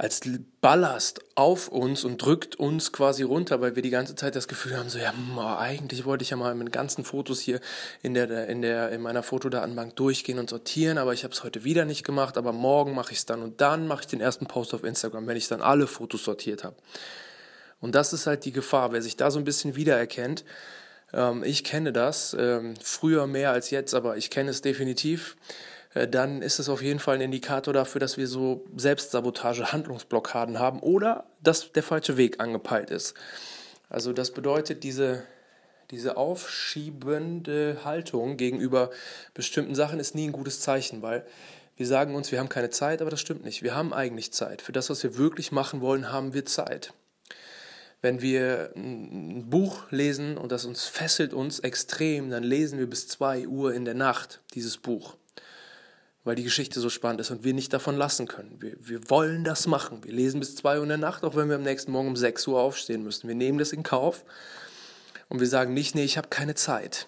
als 0.00 0.22
Ballast 0.62 1.20
auf 1.34 1.68
uns 1.68 2.04
und 2.04 2.22
drückt 2.24 2.56
uns 2.56 2.90
quasi 2.90 3.22
runter, 3.22 3.60
weil 3.60 3.76
wir 3.76 3.82
die 3.82 3.90
ganze 3.90 4.14
Zeit 4.14 4.34
das 4.34 4.48
Gefühl 4.48 4.78
haben, 4.78 4.88
so 4.88 4.98
ja, 4.98 5.12
eigentlich 5.58 6.06
wollte 6.06 6.22
ich 6.22 6.30
ja 6.30 6.38
mal 6.38 6.54
mit 6.54 6.72
ganzen 6.72 7.04
Fotos 7.04 7.38
hier 7.38 7.60
in 8.00 8.14
der 8.14 8.48
in 8.48 8.62
der 8.62 8.92
in 8.92 9.02
meiner 9.02 9.22
Fotodatenbank 9.22 9.96
durchgehen 9.96 10.38
und 10.38 10.48
sortieren, 10.48 10.96
aber 10.96 11.12
ich 11.12 11.22
habe 11.22 11.34
es 11.34 11.44
heute 11.44 11.64
wieder 11.64 11.84
nicht 11.84 12.02
gemacht, 12.02 12.38
aber 12.38 12.54
morgen 12.54 12.94
mache 12.94 13.12
ich 13.12 13.18
es 13.18 13.26
dann 13.26 13.42
und 13.42 13.60
dann 13.60 13.86
mache 13.86 14.00
ich 14.00 14.06
den 14.06 14.22
ersten 14.22 14.46
Post 14.46 14.72
auf 14.72 14.84
Instagram, 14.84 15.26
wenn 15.26 15.36
ich 15.36 15.48
dann 15.48 15.60
alle 15.60 15.86
Fotos 15.86 16.24
sortiert 16.24 16.64
habe. 16.64 16.76
Und 17.80 17.94
das 17.94 18.12
ist 18.12 18.26
halt 18.26 18.44
die 18.44 18.52
Gefahr, 18.52 18.92
wer 18.92 19.02
sich 19.02 19.16
da 19.16 19.30
so 19.30 19.38
ein 19.38 19.44
bisschen 19.44 19.76
wiedererkennt. 19.76 20.44
Ähm, 21.12 21.42
ich 21.44 21.64
kenne 21.64 21.92
das, 21.92 22.36
ähm, 22.38 22.74
früher 22.82 23.26
mehr 23.26 23.50
als 23.52 23.70
jetzt, 23.70 23.94
aber 23.94 24.16
ich 24.16 24.30
kenne 24.30 24.50
es 24.50 24.62
definitiv 24.62 25.36
äh, 25.94 26.08
dann 26.08 26.42
ist 26.42 26.58
es 26.58 26.68
auf 26.68 26.82
jeden 26.82 27.00
Fall 27.00 27.16
ein 27.16 27.20
Indikator 27.20 27.74
dafür, 27.74 28.00
dass 28.00 28.16
wir 28.16 28.26
so 28.26 28.64
Selbstsabotage, 28.76 29.72
Handlungsblockaden 29.72 30.58
haben 30.58 30.80
oder 30.80 31.24
dass 31.42 31.72
der 31.72 31.82
falsche 31.82 32.16
Weg 32.16 32.40
angepeilt 32.40 32.90
ist. 32.90 33.14
Also 33.88 34.12
das 34.12 34.30
bedeutet, 34.30 34.84
diese, 34.84 35.24
diese 35.90 36.16
aufschiebende 36.16 37.78
Haltung 37.84 38.36
gegenüber 38.36 38.90
bestimmten 39.34 39.74
Sachen 39.74 39.98
ist 39.98 40.14
nie 40.14 40.28
ein 40.28 40.32
gutes 40.32 40.60
Zeichen, 40.60 41.02
weil 41.02 41.26
wir 41.76 41.86
sagen 41.86 42.14
uns, 42.14 42.30
wir 42.30 42.38
haben 42.38 42.48
keine 42.48 42.70
Zeit, 42.70 43.00
aber 43.00 43.10
das 43.10 43.20
stimmt 43.20 43.44
nicht. 43.44 43.62
Wir 43.62 43.74
haben 43.74 43.92
eigentlich 43.92 44.32
Zeit. 44.32 44.62
Für 44.62 44.72
das, 44.72 44.90
was 44.90 45.02
wir 45.02 45.16
wirklich 45.16 45.50
machen 45.50 45.80
wollen, 45.80 46.12
haben 46.12 46.34
wir 46.34 46.44
Zeit. 46.44 46.92
Wenn 48.02 48.22
wir 48.22 48.72
ein 48.76 49.50
Buch 49.50 49.90
lesen 49.90 50.38
und 50.38 50.52
das 50.52 50.64
uns 50.64 50.86
fesselt 50.86 51.34
uns 51.34 51.58
extrem, 51.60 52.30
dann 52.30 52.42
lesen 52.42 52.78
wir 52.78 52.88
bis 52.88 53.08
2 53.08 53.46
Uhr 53.46 53.74
in 53.74 53.84
der 53.84 53.94
Nacht 53.94 54.40
dieses 54.54 54.78
Buch 54.78 55.16
weil 56.24 56.34
die 56.34 56.44
Geschichte 56.44 56.80
so 56.80 56.90
spannend 56.90 57.20
ist 57.20 57.30
und 57.30 57.44
wir 57.44 57.54
nicht 57.54 57.72
davon 57.72 57.96
lassen 57.96 58.28
können. 58.28 58.56
Wir, 58.60 58.76
wir 58.78 59.08
wollen 59.08 59.44
das 59.44 59.66
machen. 59.66 60.04
Wir 60.04 60.12
lesen 60.12 60.40
bis 60.40 60.54
2 60.56 60.76
Uhr 60.76 60.82
in 60.82 60.88
der 60.88 60.98
Nacht, 60.98 61.24
auch 61.24 61.34
wenn 61.34 61.48
wir 61.48 61.56
am 61.56 61.62
nächsten 61.62 61.92
Morgen 61.92 62.08
um 62.08 62.16
6 62.16 62.46
Uhr 62.46 62.60
aufstehen 62.60 63.02
müssen. 63.02 63.28
Wir 63.28 63.34
nehmen 63.34 63.58
das 63.58 63.72
in 63.72 63.82
Kauf 63.82 64.24
und 65.28 65.40
wir 65.40 65.46
sagen 65.46 65.72
nicht, 65.72 65.94
nee, 65.94 66.04
ich 66.04 66.18
habe 66.18 66.28
keine 66.28 66.54
Zeit. 66.54 67.06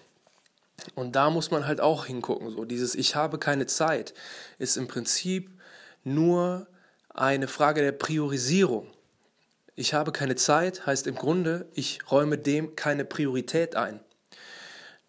Und 0.95 1.15
da 1.15 1.29
muss 1.29 1.51
man 1.51 1.67
halt 1.67 1.79
auch 1.79 2.05
hingucken. 2.05 2.49
So 2.49 2.65
dieses 2.65 2.95
Ich 2.95 3.15
habe 3.15 3.37
keine 3.37 3.67
Zeit 3.67 4.13
ist 4.57 4.77
im 4.77 4.87
Prinzip 4.87 5.51
nur 6.03 6.67
eine 7.09 7.47
Frage 7.47 7.81
der 7.81 7.91
Priorisierung. 7.91 8.87
Ich 9.75 9.93
habe 9.93 10.11
keine 10.11 10.35
Zeit 10.35 10.85
heißt 10.85 11.07
im 11.07 11.15
Grunde, 11.15 11.67
ich 11.73 11.99
räume 12.11 12.37
dem 12.37 12.75
keine 12.75 13.05
Priorität 13.05 13.75
ein. 13.75 13.99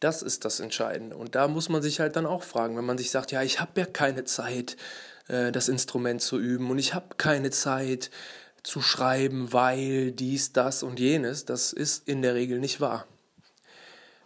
Das 0.00 0.22
ist 0.22 0.44
das 0.44 0.60
Entscheidende. 0.60 1.16
Und 1.16 1.34
da 1.34 1.48
muss 1.48 1.68
man 1.68 1.82
sich 1.82 2.00
halt 2.00 2.16
dann 2.16 2.26
auch 2.26 2.42
fragen, 2.42 2.76
wenn 2.76 2.84
man 2.84 2.98
sich 2.98 3.10
sagt, 3.10 3.32
ja, 3.32 3.42
ich 3.42 3.60
habe 3.60 3.80
ja 3.80 3.86
keine 3.86 4.24
Zeit, 4.24 4.76
äh, 5.28 5.52
das 5.52 5.68
Instrument 5.68 6.22
zu 6.22 6.38
üben 6.38 6.70
und 6.70 6.78
ich 6.78 6.94
habe 6.94 7.14
keine 7.16 7.50
Zeit 7.50 8.10
zu 8.62 8.80
schreiben, 8.80 9.52
weil 9.52 10.12
dies, 10.12 10.52
das 10.52 10.82
und 10.82 10.98
jenes, 10.98 11.44
das 11.44 11.72
ist 11.72 12.08
in 12.08 12.22
der 12.22 12.34
Regel 12.34 12.58
nicht 12.58 12.80
wahr. 12.80 13.06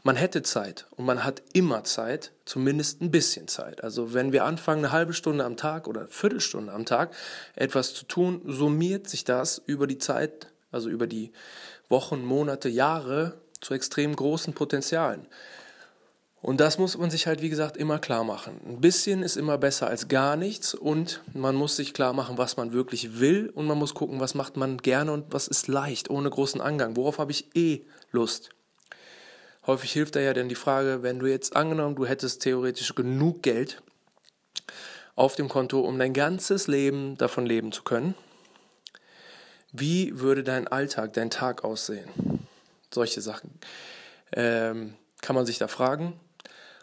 Man 0.05 0.17
hätte 0.17 0.43
Zeit 0.43 0.87
und 0.91 1.05
man 1.05 1.25
hat 1.25 1.43
immer 1.53 1.85
Zeit, 1.85 2.33
zumindest 2.45 3.03
ein 3.03 3.11
bisschen 3.11 3.49
Zeit. 3.49 3.83
Also 3.83 4.15
wenn 4.15 4.33
wir 4.33 4.45
anfangen, 4.45 4.85
eine 4.85 4.93
halbe 4.93 5.13
Stunde 5.13 5.45
am 5.45 5.57
Tag 5.57 5.89
oder 5.89 6.03
eine 6.03 6.11
Viertelstunde 6.11 6.73
am 6.73 6.87
Tag 6.87 7.15
etwas 7.57 7.95
zu 7.95 8.05
tun, 8.05 8.43
summiert 8.47 9.09
sich 9.09 9.25
das 9.25 9.61
über 9.67 9.87
die 9.87 9.99
Zeit, 9.99 10.49
also 10.71 10.89
über 10.89 11.07
die 11.07 11.33
Wochen, 11.89 12.25
Monate, 12.25 12.69
Jahre 12.69 13.41
zu 13.61 13.75
extrem 13.75 14.15
großen 14.15 14.55
Potenzialen. 14.55 15.27
Und 16.41 16.61
das 16.61 16.79
muss 16.79 16.97
man 16.97 17.11
sich 17.11 17.27
halt, 17.27 17.43
wie 17.43 17.49
gesagt, 17.49 17.77
immer 17.77 17.99
klar 17.99 18.23
machen. 18.23 18.61
Ein 18.65 18.81
bisschen 18.81 19.25
ist 19.25 19.37
immer 19.37 19.59
besser 19.59 19.89
als 19.89 20.07
gar 20.07 20.37
nichts 20.37 20.73
und 20.73 21.21
man 21.35 21.57
muss 21.57 21.75
sich 21.75 21.93
klar 21.93 22.13
machen, 22.13 22.39
was 22.39 22.57
man 22.57 22.73
wirklich 22.73 23.19
will 23.19 23.51
und 23.53 23.67
man 23.67 23.77
muss 23.77 23.95
gucken, 23.95 24.21
was 24.21 24.37
macht 24.37 24.57
man 24.57 24.79
gerne 24.79 25.13
und 25.13 25.33
was 25.33 25.49
ist 25.49 25.67
leicht, 25.67 26.11
ohne 26.11 26.31
großen 26.31 26.61
Angang. 26.61 26.97
Worauf 26.97 27.19
habe 27.19 27.33
ich 27.33 27.57
eh 27.57 27.83
Lust? 28.13 28.51
Häufig 29.69 29.93
hilft 29.93 30.17
da 30.17 30.21
ja 30.21 30.35
dann 30.35 30.49
die 30.49 30.57
Frage, 30.57 31.05
wenn 31.05 31.21
du 31.21 31.27
jetzt 31.27 31.55
angenommen, 31.55 31.95
du 31.95 32.07
hättest 32.07 32.43
theoretisch 32.43 32.95
genug 32.97 33.43
Geld 33.43 33.81
auf 35.15 35.37
dem 35.37 35.49
Konto, 35.49 35.81
um 35.81 35.97
dein 35.99 36.13
ganzes 36.13 36.67
Leben 36.67 37.17
davon 37.17 37.47
leben 37.47 37.71
zu 37.71 37.85
können, 37.85 38.15
wie 39.71 40.19
würde 40.19 40.43
dein 40.43 40.67
Alltag, 40.67 41.13
dein 41.13 41.31
Tag 41.31 41.63
aussehen? 41.63 42.09
Solche 42.93 43.21
Sachen. 43.21 43.51
Ähm, 44.33 44.95
kann 45.21 45.37
man 45.37 45.47
sich 45.47 45.59
da 45.59 45.69
fragen 45.69 46.19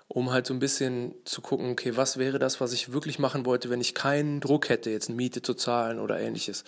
um 0.07 0.31
halt 0.31 0.45
so 0.45 0.53
ein 0.53 0.59
bisschen 0.59 1.13
zu 1.25 1.41
gucken, 1.41 1.71
okay, 1.71 1.97
was 1.97 2.17
wäre 2.17 2.39
das, 2.39 2.61
was 2.61 2.73
ich 2.73 2.93
wirklich 2.93 3.19
machen 3.19 3.45
wollte, 3.45 3.69
wenn 3.69 3.81
ich 3.81 3.95
keinen 3.95 4.39
Druck 4.39 4.69
hätte, 4.69 4.89
jetzt 4.89 5.09
eine 5.09 5.17
Miete 5.17 5.41
zu 5.41 5.53
zahlen 5.53 5.99
oder 5.99 6.19
ähnliches. 6.19 6.63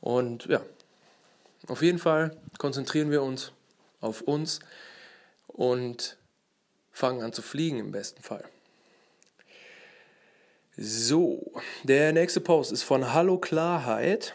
Und 0.00 0.46
ja, 0.46 0.60
auf 1.68 1.82
jeden 1.82 1.98
Fall 1.98 2.36
konzentrieren 2.58 3.10
wir 3.10 3.22
uns 3.22 3.52
auf 4.00 4.20
uns 4.20 4.60
und 5.56 6.18
fangen 6.92 7.22
an 7.22 7.32
zu 7.32 7.42
fliegen 7.42 7.78
im 7.78 7.90
besten 7.90 8.22
Fall. 8.22 8.44
So, 10.76 11.52
der 11.82 12.12
nächste 12.12 12.40
Post 12.40 12.70
ist 12.70 12.82
von 12.82 13.14
Hallo 13.14 13.38
Klarheit. 13.38 14.34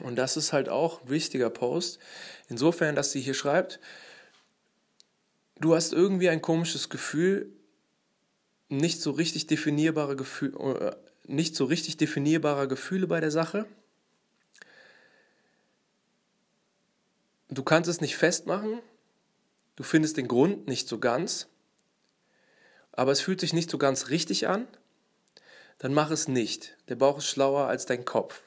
Und 0.00 0.16
das 0.16 0.36
ist 0.36 0.52
halt 0.52 0.68
auch 0.68 1.02
ein 1.02 1.10
wichtiger 1.10 1.50
Post. 1.50 2.00
Insofern, 2.48 2.96
dass 2.96 3.12
sie 3.12 3.20
hier 3.20 3.34
schreibt, 3.34 3.78
du 5.60 5.76
hast 5.76 5.92
irgendwie 5.92 6.28
ein 6.28 6.42
komisches 6.42 6.88
Gefühl, 6.88 7.52
nicht 8.68 9.00
so 9.00 9.12
richtig 9.12 9.46
definierbare 9.46 10.16
Gefühle, 10.16 10.56
äh, 10.80 10.96
nicht 11.32 11.54
so 11.54 11.64
richtig 11.64 11.96
definierbarer 11.96 12.66
Gefühle 12.66 13.06
bei 13.06 13.20
der 13.20 13.30
Sache. 13.30 13.66
Du 17.48 17.62
kannst 17.62 17.88
es 17.88 18.00
nicht 18.00 18.16
festmachen, 18.16 18.80
du 19.76 19.82
findest 19.82 20.16
den 20.16 20.28
Grund 20.28 20.66
nicht 20.66 20.88
so 20.88 20.98
ganz, 20.98 21.48
aber 22.92 23.12
es 23.12 23.20
fühlt 23.20 23.40
sich 23.40 23.52
nicht 23.52 23.70
so 23.70 23.78
ganz 23.78 24.08
richtig 24.08 24.48
an, 24.48 24.66
dann 25.78 25.92
mach 25.92 26.10
es 26.10 26.28
nicht. 26.28 26.76
Der 26.88 26.94
Bauch 26.94 27.18
ist 27.18 27.26
schlauer 27.26 27.66
als 27.66 27.86
dein 27.86 28.04
Kopf. 28.04 28.42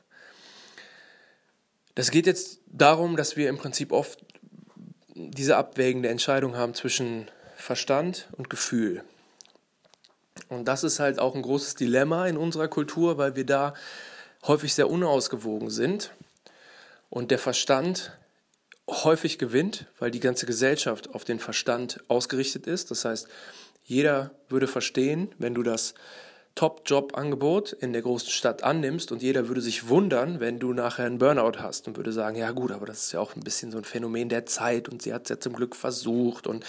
Das 1.96 2.12
geht 2.12 2.28
jetzt 2.28 2.60
darum, 2.68 3.18
dass 3.18 3.36
wir 3.36 3.50
im 3.50 3.58
Prinzip 3.58 3.92
oft 3.92 4.24
diese 5.16 5.58
abwägende 5.58 6.10
Entscheidung 6.10 6.56
haben 6.56 6.76
zwischen 6.76 7.30
Verstand 7.56 8.30
und 8.34 8.50
Gefühl. 8.50 9.04
Und 10.50 10.68
das 10.68 10.84
ist 10.84 11.00
halt 11.00 11.20
auch 11.20 11.36
ein 11.36 11.42
großes 11.42 11.76
Dilemma 11.76 12.28
in 12.28 12.38
unserer 12.38 12.68
Kultur, 12.68 13.18
weil 13.18 13.36
wir 13.36 13.46
da 13.46 13.74
häufig 14.44 14.74
sehr 14.74 14.90
unausgewogen 14.90 15.70
sind 15.70 16.12
und 17.10 17.32
der 17.32 17.40
Verstand 17.40 18.18
häufig 18.88 19.38
gewinnt, 19.38 19.86
weil 20.00 20.12
die 20.12 20.20
ganze 20.20 20.46
Gesellschaft 20.46 21.14
auf 21.14 21.26
den 21.26 21.40
Verstand 21.40 22.02
ausgerichtet 22.08 22.68
ist. 22.68 22.90
Das 22.92 23.06
heißt, 23.06 23.28
jeder 23.84 24.32
würde 24.50 24.68
verstehen, 24.68 25.30
wenn 25.38 25.54
du 25.54 25.64
das 25.64 25.94
Top-Job-Angebot 26.56 27.72
in 27.72 27.94
der 27.94 28.02
großen 28.02 28.30
Stadt 28.30 28.64
annimmst 28.64 29.12
und 29.12 29.22
jeder 29.22 29.48
würde 29.48 29.62
sich 29.62 29.90
wundern, 29.90 30.40
wenn 30.40 30.58
du 30.58 30.74
nachher 30.74 31.06
einen 31.06 31.20
Burnout 31.20 31.60
hast 31.60 31.88
und 31.88 31.98
würde 31.98 32.12
sagen, 32.12 32.36
ja 32.36 32.50
gut, 32.52 32.72
aber 32.72 32.88
das 32.88 33.04
ist 33.04 33.12
ja 33.12 33.20
auch 33.20 33.36
ein 33.36 33.44
bisschen 33.44 33.72
so 33.72 33.78
ein 33.78 33.84
Phänomen 33.84 34.28
der 34.28 34.48
Zeit 34.48 34.90
und 34.90 35.04
sie 35.04 35.14
hat 35.14 35.24
es 35.24 35.30
ja 35.30 35.40
zum 35.40 35.54
Glück 35.54 35.76
versucht 35.76 36.48
und 36.48 36.66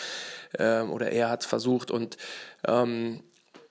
ähm, 0.59 0.91
oder 0.91 1.11
er 1.11 1.31
hat 1.31 1.41
es 1.41 1.47
versucht 1.47 1.91
und 1.91 2.19
ähm, 2.67 3.23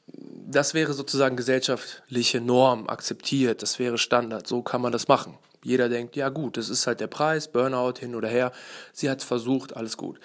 das 0.07 0.73
wäre 0.73 0.93
sozusagen 0.93 1.35
gesellschaftliche 1.35 2.41
Norm, 2.41 2.89
akzeptiert, 2.89 3.61
das 3.61 3.77
wäre 3.77 3.99
Standard, 3.99 4.47
so 4.47 4.63
kann 4.63 4.81
man 4.81 4.91
das 4.91 5.07
machen. 5.07 5.37
Jeder 5.63 5.89
denkt, 5.89 6.15
ja 6.15 6.29
gut, 6.29 6.57
das 6.57 6.69
ist 6.69 6.87
halt 6.87 6.99
der 6.99 7.07
Preis, 7.07 7.47
Burnout 7.47 7.99
hin 7.99 8.15
oder 8.15 8.27
her, 8.27 8.51
sie 8.93 9.09
hat 9.09 9.19
es 9.19 9.25
versucht, 9.25 9.75
alles 9.75 9.97
gut. 9.97 10.19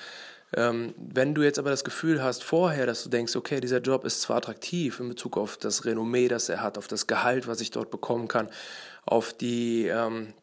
Ähm, 0.54 0.94
wenn 0.98 1.34
du 1.34 1.42
jetzt 1.42 1.58
aber 1.58 1.70
das 1.70 1.84
Gefühl 1.84 2.22
hast 2.22 2.44
vorher, 2.44 2.84
dass 2.84 3.02
du 3.04 3.08
denkst, 3.08 3.36
okay, 3.36 3.60
dieser 3.60 3.80
Job 3.80 4.04
ist 4.04 4.20
zwar 4.20 4.36
attraktiv 4.36 5.00
in 5.00 5.08
Bezug 5.08 5.38
auf 5.38 5.56
das 5.56 5.84
Renommee, 5.86 6.28
das 6.28 6.48
er 6.48 6.62
hat, 6.62 6.76
auf 6.76 6.88
das 6.88 7.06
Gehalt, 7.06 7.46
was 7.46 7.60
ich 7.60 7.70
dort 7.70 7.90
bekommen 7.90 8.28
kann, 8.28 8.50
auf 9.06 9.32
die, 9.32 9.86
ähm, 9.86 10.34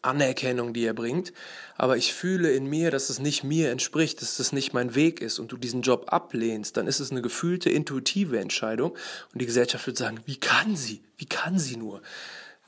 Anerkennung, 0.00 0.72
die 0.72 0.86
er 0.86 0.94
bringt, 0.94 1.32
aber 1.76 1.96
ich 1.96 2.14
fühle 2.14 2.50
in 2.52 2.66
mir, 2.66 2.90
dass 2.90 3.10
es 3.10 3.18
nicht 3.18 3.44
mir 3.44 3.70
entspricht, 3.70 4.22
dass 4.22 4.38
es 4.38 4.52
nicht 4.52 4.72
mein 4.72 4.94
Weg 4.94 5.20
ist 5.20 5.38
und 5.38 5.52
du 5.52 5.58
diesen 5.58 5.82
Job 5.82 6.06
ablehnst, 6.08 6.76
dann 6.76 6.86
ist 6.86 7.00
es 7.00 7.10
eine 7.10 7.20
gefühlte, 7.20 7.68
intuitive 7.68 8.38
Entscheidung 8.38 8.92
und 9.32 9.40
die 9.42 9.46
Gesellschaft 9.46 9.86
wird 9.86 9.98
sagen, 9.98 10.20
wie 10.24 10.38
kann 10.38 10.74
sie, 10.74 11.02
wie 11.16 11.26
kann 11.26 11.58
sie 11.58 11.76
nur? 11.76 12.00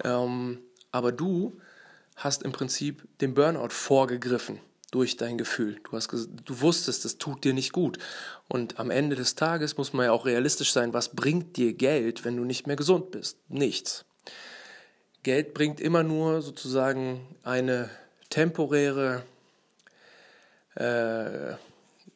Ähm, 0.04 0.58
aber 0.96 1.12
du 1.12 1.60
hast 2.16 2.42
im 2.42 2.52
Prinzip 2.52 3.06
den 3.20 3.34
Burnout 3.34 3.68
vorgegriffen 3.68 4.60
durch 4.90 5.18
dein 5.18 5.36
Gefühl. 5.36 5.78
Du, 5.84 5.92
hast, 5.92 6.10
du 6.10 6.60
wusstest, 6.62 7.04
das 7.04 7.18
tut 7.18 7.44
dir 7.44 7.52
nicht 7.52 7.72
gut. 7.72 7.98
Und 8.48 8.80
am 8.80 8.90
Ende 8.90 9.14
des 9.14 9.34
Tages 9.34 9.76
muss 9.76 9.92
man 9.92 10.06
ja 10.06 10.12
auch 10.12 10.24
realistisch 10.24 10.72
sein, 10.72 10.94
was 10.94 11.10
bringt 11.10 11.58
dir 11.58 11.74
Geld, 11.74 12.24
wenn 12.24 12.36
du 12.36 12.44
nicht 12.44 12.66
mehr 12.66 12.76
gesund 12.76 13.10
bist? 13.10 13.36
Nichts. 13.48 14.06
Geld 15.22 15.52
bringt 15.52 15.80
immer 15.80 16.02
nur 16.02 16.40
sozusagen 16.40 17.20
eine 17.42 17.90
temporäre 18.30 19.22
äh, 20.76 21.56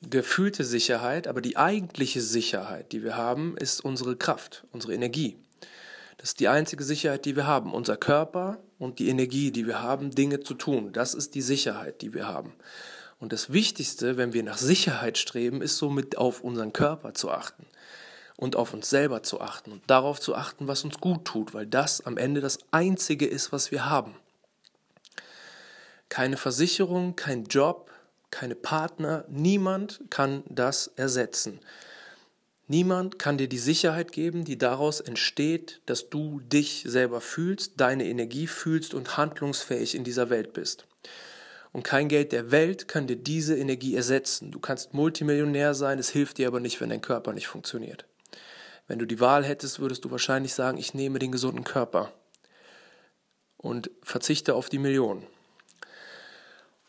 gefühlte 0.01 0.65
Sicherheit, 0.65 1.29
aber 1.29 1.43
die 1.43 1.59
eigentliche 1.59 2.23
Sicherheit, 2.23 2.93
die 2.93 3.03
wir 3.03 3.17
haben, 3.19 3.59
ist 3.59 3.85
unsere 3.85 4.17
Kraft, 4.17 4.65
unsere 4.73 4.95
Energie. 4.95 5.37
Das 6.21 6.31
ist 6.31 6.41
die 6.41 6.49
einzige 6.49 6.85
Sicherheit, 6.85 7.25
die 7.25 7.35
wir 7.35 7.47
haben. 7.47 7.73
Unser 7.73 7.97
Körper 7.97 8.59
und 8.79 8.99
die 8.99 9.09
Energie, 9.09 9.53
die 9.53 9.67
wir 9.67 9.81
haben, 9.81 10.11
Dinge 10.11 10.41
zu 10.41 10.53
tun. 10.53 10.93
Das 10.93 11.15
ist 11.15 11.35
die 11.35 11.41
Sicherheit, 11.41 12.03
die 12.03 12.13
wir 12.13 12.29
haben. 12.29 12.53
Und 13.19 13.33
das 13.33 13.55
Wichtigste, 13.55 14.19
wenn 14.19 14.35
wir 14.35 14.43
nach 14.43 14.59
Sicherheit 14.59 15.17
streben, 15.17 15.63
ist 15.63 15.79
somit 15.79 16.19
auf 16.19 16.43
unseren 16.43 16.75
Körper 16.75 17.15
zu 17.15 17.31
achten 17.31 17.65
und 18.37 18.55
auf 18.55 18.75
uns 18.75 18.91
selber 18.91 19.23
zu 19.23 19.41
achten 19.41 19.73
und 19.73 19.83
darauf 19.87 20.21
zu 20.21 20.35
achten, 20.35 20.69
was 20.69 20.85
uns 20.85 21.01
gut 21.01 21.25
tut, 21.25 21.55
weil 21.55 21.67
das 21.67 22.05
am 22.05 22.19
Ende 22.19 22.43
das 22.43 22.59
Einzige 22.71 23.27
ist, 23.27 23.51
was 23.51 23.71
wir 23.71 23.89
haben. 23.89 24.15
Keine 26.11 26.37
Versicherung, 26.37 27.17
kein 27.17 27.45
Job, 27.45 27.91
keine 28.31 28.57
Partner, 28.57 29.25
niemand 29.31 30.03
kann 30.11 30.45
das 30.51 30.89
ersetzen. 30.97 31.61
Niemand 32.71 33.19
kann 33.19 33.37
dir 33.37 33.49
die 33.49 33.59
Sicherheit 33.59 34.13
geben, 34.13 34.45
die 34.45 34.57
daraus 34.57 35.01
entsteht, 35.01 35.81
dass 35.87 36.09
du 36.09 36.39
dich 36.39 36.85
selber 36.87 37.21
fühlst, 37.21 37.81
deine 37.81 38.05
Energie 38.07 38.47
fühlst 38.47 38.95
und 38.95 39.17
handlungsfähig 39.17 39.97
in 39.97 40.05
dieser 40.05 40.31
Welt 40.31 40.53
bist. 40.53 40.87
Und 41.73 41.83
kein 41.83 42.07
Geld 42.07 42.31
der 42.31 42.53
Welt 42.53 42.87
kann 42.87 43.09
dir 43.09 43.17
diese 43.17 43.59
Energie 43.59 43.97
ersetzen. 43.97 44.53
Du 44.53 44.61
kannst 44.61 44.95
Multimillionär 44.95 45.75
sein, 45.75 45.99
es 45.99 46.11
hilft 46.11 46.39
dir 46.39 46.47
aber 46.47 46.61
nicht, 46.61 46.81
wenn 46.81 46.91
dein 46.91 47.01
Körper 47.01 47.33
nicht 47.33 47.49
funktioniert. 47.49 48.05
Wenn 48.87 49.01
du 49.01 49.05
die 49.05 49.19
Wahl 49.19 49.45
hättest, 49.45 49.81
würdest 49.81 50.05
du 50.05 50.13
wahrscheinlich 50.13 50.55
sagen, 50.55 50.79
ich 50.79 50.95
nehme 50.95 51.19
den 51.19 51.33
gesunden 51.33 51.65
Körper 51.65 52.13
und 53.57 53.91
verzichte 54.01 54.55
auf 54.55 54.69
die 54.69 54.79
Millionen. 54.79 55.27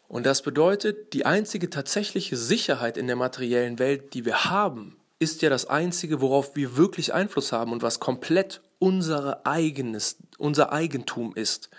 Und 0.08 0.28
das 0.28 0.44
bedeutet, 0.44 1.14
die 1.14 1.26
einzige 1.26 1.72
tatsächliche 1.72 2.38
Sicherheit 2.38 2.98
in 2.98 3.08
der 3.08 3.16
materiellen 3.16 3.80
Welt, 3.80 4.14
die 4.14 4.26
wir 4.26 4.46
haben, 4.46 5.01
ist 5.22 5.44
ja 5.44 5.52
das 5.52 5.68
einzige, 5.68 6.20
worauf 6.20 6.56
wir 6.56 6.78
wirklich 6.78 7.14
Einfluss 7.14 7.52
haben 7.52 7.72
und 7.72 7.84
was 7.84 8.00
komplett 8.00 8.62
unsere 8.80 9.46
eigenes, 9.46 10.18
unser 10.40 10.72
Eigentum 10.74 11.36
ist 11.36 11.70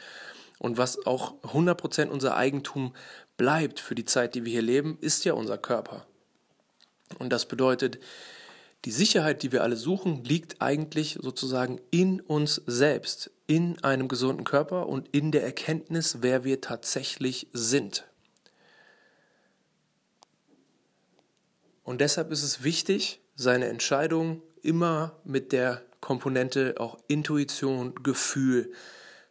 und 0.61 0.78
was 0.78 1.04
auch 1.06 1.34
100% 1.42 2.06
unser 2.06 2.37
Eigentum 2.37 2.94
bleibt 3.37 3.80
für 3.80 3.96
die 3.96 4.04
Zeit, 4.04 4.37
die 4.37 4.44
wir 4.44 4.52
hier 4.52 4.62
leben, 4.62 4.96
ist 5.00 5.25
ja 5.25 5.32
unser 5.32 5.58
Körper. 5.58 6.06
Und 7.18 7.30
das 7.30 7.46
bedeutet, 7.46 7.99
die 8.84 8.92
Sicherheit, 8.92 9.42
die 9.42 9.50
wir 9.50 9.64
alle 9.64 9.76
suchen, 9.76 10.22
liegt 10.22 10.62
eigentlich 10.62 11.18
sozusagen 11.20 11.80
in 11.90 12.20
uns 12.20 12.62
selbst, 12.66 13.32
in 13.49 13.82
einem 13.82 14.06
gesunden 14.06 14.44
Körper 14.44 14.87
und 14.88 15.08
in 15.08 15.32
der 15.32 15.42
Erkenntnis, 15.42 16.18
wer 16.20 16.44
wir 16.44 16.61
tatsächlich 16.61 17.49
sind. 17.52 18.06
Und 21.82 22.00
deshalb 22.00 22.30
ist 22.30 22.44
es 22.44 22.62
wichtig, 22.62 23.22
seine 23.35 23.67
Entscheidung 23.69 24.43
immer 24.62 25.18
mit 25.25 25.53
der 25.53 25.83
Komponente 26.01 26.75
auch 26.79 26.99
Intuition, 27.09 27.95
Gefühl, 28.03 28.73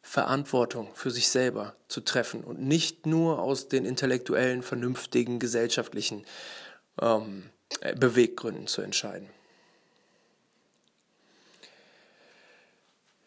Verantwortung 0.01 0.89
für 0.95 1.11
sich 1.11 1.27
selber 1.29 1.75
zu 1.87 2.01
treffen 2.01 2.43
und 2.43 2.59
nicht 2.61 3.05
nur 3.05 3.39
aus 3.39 3.67
den 3.67 3.85
intellektuellen, 3.85 4.63
vernünftigen, 4.63 5.37
gesellschaftlichen 5.37 6.25
ähm, 6.99 7.49
Beweggründen 7.97 8.67
zu 8.67 8.81
entscheiden. 8.81 9.29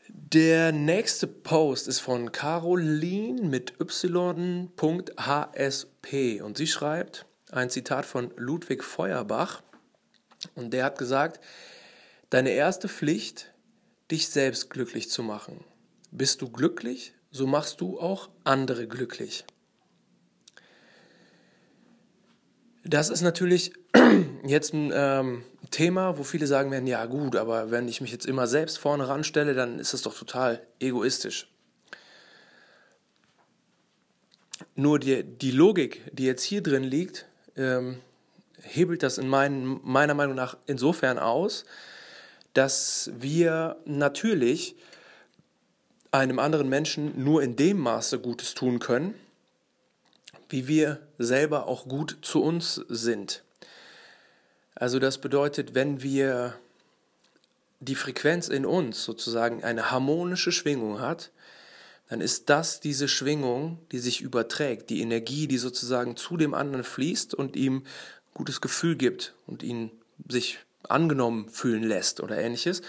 Der 0.09 0.73
nächste 0.73 1.27
Post 1.27 1.87
ist 1.87 2.01
von 2.01 2.33
Caroline 2.33 3.43
mit 3.43 3.75
y.hsp 3.81 4.73
und 6.43 6.57
sie 6.57 6.67
schreibt 6.67 7.27
ein 7.53 7.71
Zitat 7.71 8.05
von 8.05 8.33
Ludwig 8.37 8.83
Feuerbach 8.83 9.63
und 10.55 10.73
der 10.73 10.85
hat 10.85 10.99
gesagt, 10.99 11.41
deine 12.31 12.51
erste 12.51 12.89
Pflicht, 12.89 13.53
dich 14.11 14.29
selbst 14.29 14.71
glücklich 14.71 15.11
zu 15.11 15.23
machen. 15.23 15.65
Bist 16.11 16.43
du 16.43 16.51
glücklich, 16.51 17.15
so 17.31 17.47
machst 17.47 17.81
du 17.81 17.99
auch 17.99 18.29
andere 18.45 18.87
glücklich. 18.87 19.45
Das 22.85 23.09
ist 23.09 23.23
natürlich 23.23 23.73
jetzt 24.47 24.75
ein 24.75 24.93
ähm, 24.95 25.45
Thema, 25.71 26.19
wo 26.19 26.23
viele 26.23 26.47
sagen 26.47 26.71
werden, 26.71 26.87
ja 26.87 27.07
gut, 27.07 27.35
aber 27.35 27.71
wenn 27.71 27.89
ich 27.89 28.01
mich 28.01 28.13
jetzt 28.13 28.27
immer 28.27 28.47
selbst 28.47 28.79
vorne 28.79 29.09
ranstelle, 29.09 29.55
dann 29.55 29.79
ist 29.79 29.95
das 29.95 30.03
doch 30.03 30.17
total 30.17 30.65
egoistisch. 30.81 31.51
Nur 34.77 34.99
die, 34.99 35.25
die 35.25 35.51
Logik, 35.51 36.03
die 36.13 36.25
jetzt 36.25 36.43
hier 36.43 36.63
drin 36.63 36.85
liegt, 36.85 37.27
ähm, 37.57 38.01
hebelt 38.64 39.03
das 39.03 39.18
in 39.18 39.29
mein, 39.29 39.81
meiner 39.83 40.14
Meinung 40.14 40.35
nach 40.35 40.57
insofern 40.66 41.18
aus, 41.18 41.64
dass 42.53 43.11
wir 43.18 43.77
natürlich 43.85 44.77
einem 46.11 46.38
anderen 46.38 46.68
Menschen 46.68 47.22
nur 47.22 47.42
in 47.42 47.57
dem 47.57 47.79
Maße 47.79 48.20
Gutes 48.20 48.55
tun 48.55 48.79
können, 48.79 49.14
wie 50.48 50.68
wir 50.68 51.00
selber 51.18 51.66
auch 51.66 51.88
gut 51.88 52.18
zu 52.22 52.42
uns 52.42 52.77
sind. 52.88 53.42
Also 54.77 54.98
das 54.98 55.18
bedeutet, 55.18 55.74
wenn 55.74 56.03
wir 56.03 56.55
die 57.81 57.96
Frequenz 57.96 58.48
in 58.48 58.64
uns 58.64 59.05
sozusagen 59.05 59.62
eine 59.64 59.90
harmonische 59.90 60.53
Schwingung 60.53 61.00
hat, 61.00 61.31
dann 62.09 62.20
ist 62.20 62.50
das 62.50 62.81
diese 62.81 63.09
Schwingung, 63.09 63.79
die 63.90 63.98
sich 63.98 64.20
überträgt, 64.20 64.90
die 64.90 65.00
Energie, 65.00 65.48
die 65.48 65.59
sozusagen 65.59 66.16
zu 66.16 66.37
dem 66.37 66.55
anderen 66.55 66.85
fließt 66.85 67.35
und 67.35 67.57
ihm 67.57 67.83
gutes 68.35 68.61
Gefühl 68.61 68.97
gibt 68.97 69.35
und 69.47 69.62
ihn 69.62 69.90
sich 70.29 70.59
angenommen 70.88 71.49
fühlen 71.49 71.83
lässt 71.83 72.20
oder 72.20 72.38
ähnliches. 72.38 72.83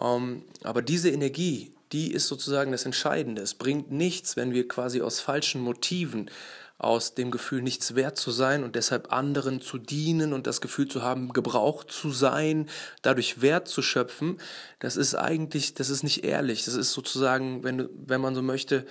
Ähm, 0.00 0.44
aber 0.62 0.82
diese 0.82 1.10
Energie, 1.10 1.72
die 1.92 2.12
ist 2.12 2.28
sozusagen 2.28 2.72
das 2.72 2.84
Entscheidende. 2.84 3.42
Es 3.42 3.54
bringt 3.54 3.90
nichts, 3.90 4.36
wenn 4.36 4.52
wir 4.52 4.66
quasi 4.68 5.02
aus 5.02 5.20
falschen 5.20 5.60
Motiven 5.60 6.30
aus 6.78 7.14
dem 7.14 7.32
Gefühl, 7.32 7.60
nichts 7.60 7.96
wert 7.96 8.16
zu 8.16 8.30
sein 8.30 8.62
und 8.62 8.76
deshalb 8.76 9.12
anderen 9.12 9.60
zu 9.60 9.78
dienen 9.78 10.32
und 10.32 10.46
das 10.46 10.60
Gefühl 10.60 10.86
zu 10.86 11.02
haben, 11.02 11.32
gebraucht 11.32 11.90
zu 11.90 12.12
sein, 12.12 12.68
dadurch 13.02 13.42
Wert 13.42 13.66
zu 13.66 13.82
schöpfen, 13.82 14.38
das 14.78 14.96
ist 14.96 15.16
eigentlich, 15.16 15.74
das 15.74 15.90
ist 15.90 16.04
nicht 16.04 16.24
ehrlich. 16.24 16.64
Das 16.64 16.74
ist 16.74 16.92
sozusagen, 16.92 17.64
wenn, 17.64 17.88
wenn 18.06 18.20
man 18.20 18.36
so 18.36 18.42
möchte, 18.42 18.86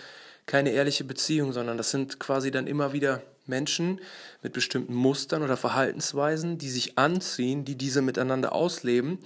keine 0.46 0.72
ehrliche 0.72 1.06
Beziehung, 1.06 1.54
sondern 1.54 1.78
das 1.78 1.92
sind 1.92 2.20
quasi 2.20 2.52
dann 2.52 2.68
immer 2.68 2.92
wieder 2.92 3.22
Menschen 3.48 4.02
mit 4.42 4.54
bestimmten 4.54 4.94
Mustern 4.94 5.44
oder 5.44 5.58
Verhaltensweisen, 5.58 6.58
die 6.58 6.70
sich 6.70 6.98
anziehen, 6.98 7.66
die 7.66 7.76
diese 7.76 8.02
miteinander 8.02 8.54
ausleben 8.54 9.20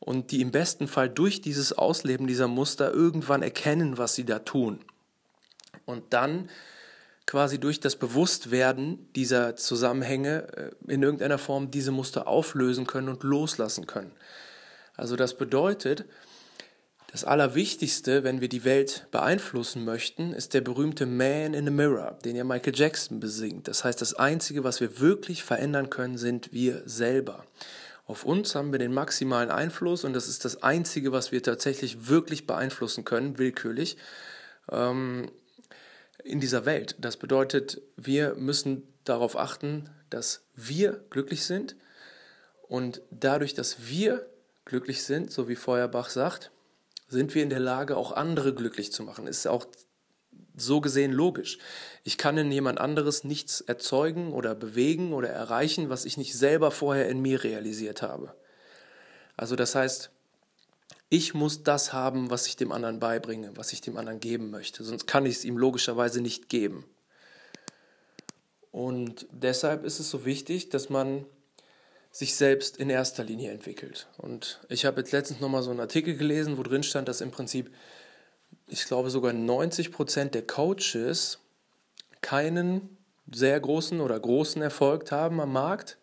und 0.00 0.30
die 0.30 0.40
im 0.40 0.50
besten 0.50 0.88
Fall 0.88 1.08
durch 1.08 1.40
dieses 1.40 1.72
Ausleben 1.72 2.26
dieser 2.26 2.48
Muster 2.48 2.92
irgendwann 2.92 3.42
erkennen, 3.42 3.98
was 3.98 4.14
sie 4.14 4.24
da 4.24 4.40
tun. 4.40 4.80
Und 5.84 6.12
dann 6.12 6.48
quasi 7.26 7.58
durch 7.58 7.80
das 7.80 7.96
Bewusstwerden 7.96 9.08
dieser 9.14 9.56
Zusammenhänge 9.56 10.48
äh, 10.56 10.92
in 10.92 11.02
irgendeiner 11.02 11.38
Form 11.38 11.70
diese 11.70 11.92
Muster 11.92 12.26
auflösen 12.26 12.86
können 12.86 13.08
und 13.08 13.22
loslassen 13.22 13.86
können. 13.86 14.12
Also 14.96 15.16
das 15.16 15.36
bedeutet, 15.36 16.04
das 17.12 17.24
Allerwichtigste, 17.24 18.24
wenn 18.24 18.40
wir 18.40 18.48
die 18.48 18.64
Welt 18.64 19.06
beeinflussen 19.10 19.84
möchten, 19.84 20.32
ist 20.32 20.54
der 20.54 20.62
berühmte 20.62 21.04
Man 21.04 21.52
in 21.52 21.66
the 21.66 21.70
Mirror, 21.70 22.18
den 22.24 22.36
ja 22.36 22.42
Michael 22.42 22.74
Jackson 22.74 23.20
besingt. 23.20 23.68
Das 23.68 23.84
heißt, 23.84 24.00
das 24.00 24.14
Einzige, 24.14 24.64
was 24.64 24.80
wir 24.80 24.98
wirklich 24.98 25.44
verändern 25.44 25.90
können, 25.90 26.16
sind 26.16 26.54
wir 26.54 26.82
selber. 26.86 27.44
Auf 28.06 28.24
uns 28.24 28.54
haben 28.54 28.72
wir 28.72 28.78
den 28.78 28.94
maximalen 28.94 29.50
Einfluss 29.50 30.04
und 30.04 30.14
das 30.14 30.26
ist 30.26 30.46
das 30.46 30.62
Einzige, 30.62 31.12
was 31.12 31.32
wir 31.32 31.42
tatsächlich 31.42 32.08
wirklich 32.08 32.46
beeinflussen 32.46 33.04
können, 33.04 33.36
willkürlich. 33.38 33.98
Ähm, 34.70 35.30
in 36.24 36.40
dieser 36.40 36.64
Welt. 36.64 36.96
Das 36.98 37.18
bedeutet, 37.18 37.82
wir 37.96 38.36
müssen 38.36 38.84
darauf 39.04 39.36
achten, 39.36 39.90
dass 40.08 40.46
wir 40.54 41.04
glücklich 41.10 41.44
sind 41.44 41.76
und 42.68 43.02
dadurch, 43.10 43.52
dass 43.52 43.86
wir 43.86 44.24
glücklich 44.64 45.02
sind, 45.02 45.30
so 45.30 45.48
wie 45.48 45.56
Feuerbach 45.56 46.08
sagt, 46.08 46.51
sind 47.12 47.34
wir 47.34 47.42
in 47.42 47.50
der 47.50 47.60
Lage, 47.60 47.96
auch 47.96 48.12
andere 48.12 48.54
glücklich 48.54 48.92
zu 48.92 49.02
machen. 49.02 49.26
Ist 49.26 49.46
auch 49.46 49.66
so 50.56 50.80
gesehen 50.80 51.12
logisch. 51.12 51.58
Ich 52.04 52.18
kann 52.18 52.36
in 52.36 52.50
jemand 52.50 52.80
anderes 52.80 53.24
nichts 53.24 53.60
erzeugen 53.60 54.32
oder 54.32 54.54
bewegen 54.54 55.12
oder 55.12 55.28
erreichen, 55.28 55.88
was 55.88 56.04
ich 56.04 56.16
nicht 56.16 56.36
selber 56.36 56.70
vorher 56.70 57.08
in 57.08 57.20
mir 57.22 57.44
realisiert 57.44 58.02
habe. 58.02 58.34
Also 59.36 59.56
das 59.56 59.74
heißt, 59.74 60.10
ich 61.08 61.34
muss 61.34 61.62
das 61.62 61.92
haben, 61.92 62.30
was 62.30 62.46
ich 62.46 62.56
dem 62.56 62.72
anderen 62.72 62.98
beibringe, 62.98 63.52
was 63.56 63.72
ich 63.72 63.80
dem 63.82 63.96
anderen 63.96 64.20
geben 64.20 64.50
möchte. 64.50 64.82
Sonst 64.82 65.06
kann 65.06 65.26
ich 65.26 65.36
es 65.36 65.44
ihm 65.44 65.58
logischerweise 65.58 66.20
nicht 66.20 66.48
geben. 66.48 66.84
Und 68.70 69.26
deshalb 69.30 69.84
ist 69.84 70.00
es 70.00 70.10
so 70.10 70.24
wichtig, 70.24 70.70
dass 70.70 70.88
man 70.88 71.26
sich 72.12 72.36
selbst 72.36 72.76
in 72.76 72.90
erster 72.90 73.24
Linie 73.24 73.50
entwickelt. 73.50 74.06
Und 74.18 74.60
ich 74.68 74.84
habe 74.84 75.00
jetzt 75.00 75.12
letztens 75.12 75.40
nochmal 75.40 75.62
so 75.62 75.70
einen 75.70 75.80
Artikel 75.80 76.16
gelesen, 76.16 76.58
wo 76.58 76.62
drin 76.62 76.82
stand, 76.82 77.08
dass 77.08 77.22
im 77.22 77.30
Prinzip, 77.30 77.74
ich 78.68 78.84
glaube 78.84 79.10
sogar 79.10 79.32
90 79.32 79.90
Prozent 79.90 80.34
der 80.34 80.46
Coaches 80.46 81.38
keinen 82.20 82.98
sehr 83.32 83.58
großen 83.58 84.00
oder 84.00 84.20
großen 84.20 84.60
Erfolg 84.60 85.10
haben 85.10 85.40
am 85.40 85.52
Markt, 85.52 85.96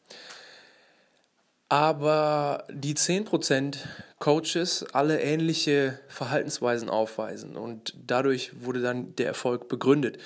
aber 1.69 2.65
die 2.71 2.95
10% 2.95 3.77
Coaches 4.17 4.83
alle 4.91 5.21
ähnliche 5.21 5.99
Verhaltensweisen 6.07 6.89
aufweisen 6.89 7.55
und 7.55 7.93
dadurch 8.05 8.63
wurde 8.63 8.81
dann 8.81 9.15
der 9.15 9.27
Erfolg 9.27 9.67
begründet. 9.67 10.17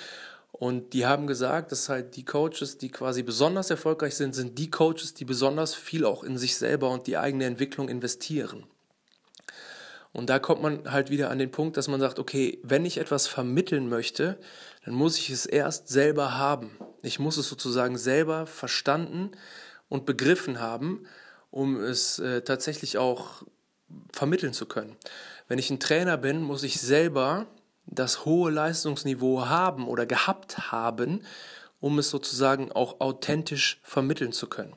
Und 0.56 0.92
die 0.92 1.04
haben 1.04 1.26
gesagt, 1.26 1.72
dass 1.72 1.88
halt 1.88 2.14
die 2.14 2.24
Coaches, 2.24 2.78
die 2.78 2.88
quasi 2.88 3.24
besonders 3.24 3.70
erfolgreich 3.70 4.14
sind, 4.14 4.36
sind 4.36 4.56
die 4.56 4.70
Coaches, 4.70 5.12
die 5.12 5.24
besonders 5.24 5.74
viel 5.74 6.04
auch 6.04 6.22
in 6.22 6.38
sich 6.38 6.56
selber 6.56 6.90
und 6.90 7.08
die 7.08 7.18
eigene 7.18 7.44
Entwicklung 7.44 7.88
investieren. 7.88 8.64
Und 10.12 10.30
da 10.30 10.38
kommt 10.38 10.62
man 10.62 10.92
halt 10.92 11.10
wieder 11.10 11.30
an 11.30 11.40
den 11.40 11.50
Punkt, 11.50 11.76
dass 11.76 11.88
man 11.88 11.98
sagt, 11.98 12.20
okay, 12.20 12.60
wenn 12.62 12.84
ich 12.84 12.98
etwas 12.98 13.26
vermitteln 13.26 13.88
möchte, 13.88 14.38
dann 14.84 14.94
muss 14.94 15.18
ich 15.18 15.28
es 15.30 15.44
erst 15.44 15.88
selber 15.88 16.38
haben. 16.38 16.78
Ich 17.02 17.18
muss 17.18 17.36
es 17.36 17.48
sozusagen 17.48 17.98
selber 17.98 18.46
verstanden 18.46 19.32
und 19.88 20.06
begriffen 20.06 20.60
haben, 20.60 21.04
um 21.50 21.80
es 21.80 22.20
äh, 22.20 22.42
tatsächlich 22.42 22.96
auch 22.96 23.42
vermitteln 24.12 24.52
zu 24.52 24.66
können. 24.66 24.94
Wenn 25.48 25.58
ich 25.58 25.68
ein 25.70 25.80
Trainer 25.80 26.16
bin, 26.16 26.42
muss 26.42 26.62
ich 26.62 26.80
selber 26.80 27.46
das 27.86 28.24
hohe 28.24 28.50
Leistungsniveau 28.50 29.46
haben 29.46 29.86
oder 29.88 30.06
gehabt 30.06 30.72
haben, 30.72 31.22
um 31.80 31.98
es 31.98 32.10
sozusagen 32.10 32.72
auch 32.72 33.00
authentisch 33.00 33.80
vermitteln 33.82 34.32
zu 34.32 34.48
können. 34.48 34.74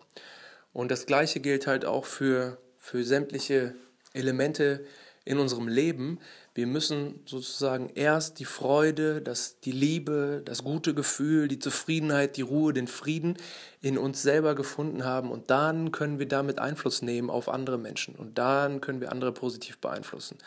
Und 0.73 0.91
das 0.91 1.05
Gleiche 1.05 1.39
gilt 1.39 1.67
halt 1.67 1.85
auch 1.85 2.05
für, 2.05 2.57
für 2.77 3.03
sämtliche 3.03 3.75
Elemente 4.13 4.85
in 5.25 5.39
unserem 5.39 5.67
Leben. 5.67 6.19
Wir 6.53 6.67
müssen 6.67 7.21
sozusagen 7.25 7.89
erst 7.93 8.39
die 8.39 8.45
Freude, 8.45 9.21
das, 9.21 9.59
die 9.59 9.71
Liebe, 9.71 10.41
das 10.43 10.63
gute 10.63 10.93
Gefühl, 10.93 11.47
die 11.47 11.59
Zufriedenheit, 11.59 12.37
die 12.37 12.41
Ruhe, 12.41 12.73
den 12.73 12.87
Frieden 12.87 13.37
in 13.81 13.97
uns 13.97 14.21
selber 14.21 14.55
gefunden 14.55 15.03
haben 15.03 15.31
und 15.31 15.49
dann 15.49 15.91
können 15.91 16.17
wir 16.17 16.27
damit 16.27 16.59
Einfluss 16.59 17.01
nehmen 17.01 17.29
auf 17.29 17.49
andere 17.49 17.77
Menschen 17.77 18.15
und 18.15 18.37
dann 18.37 18.81
können 18.81 19.01
wir 19.01 19.11
andere 19.11 19.33
positiv 19.33 19.77
beeinflussen. 19.79 20.37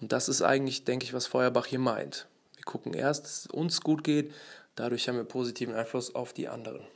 Und 0.00 0.12
das 0.12 0.28
ist 0.28 0.42
eigentlich, 0.42 0.84
denke 0.84 1.04
ich, 1.04 1.14
was 1.14 1.26
Feuerbach 1.26 1.66
hier 1.66 1.78
meint. 1.78 2.26
Wir 2.54 2.64
gucken 2.64 2.94
erst, 2.94 3.24
dass 3.24 3.38
es 3.40 3.46
uns 3.46 3.80
gut 3.80 4.04
geht, 4.04 4.32
dadurch 4.74 5.08
haben 5.08 5.16
wir 5.16 5.24
positiven 5.24 5.74
Einfluss 5.74 6.14
auf 6.14 6.32
die 6.32 6.48
anderen. 6.48 6.86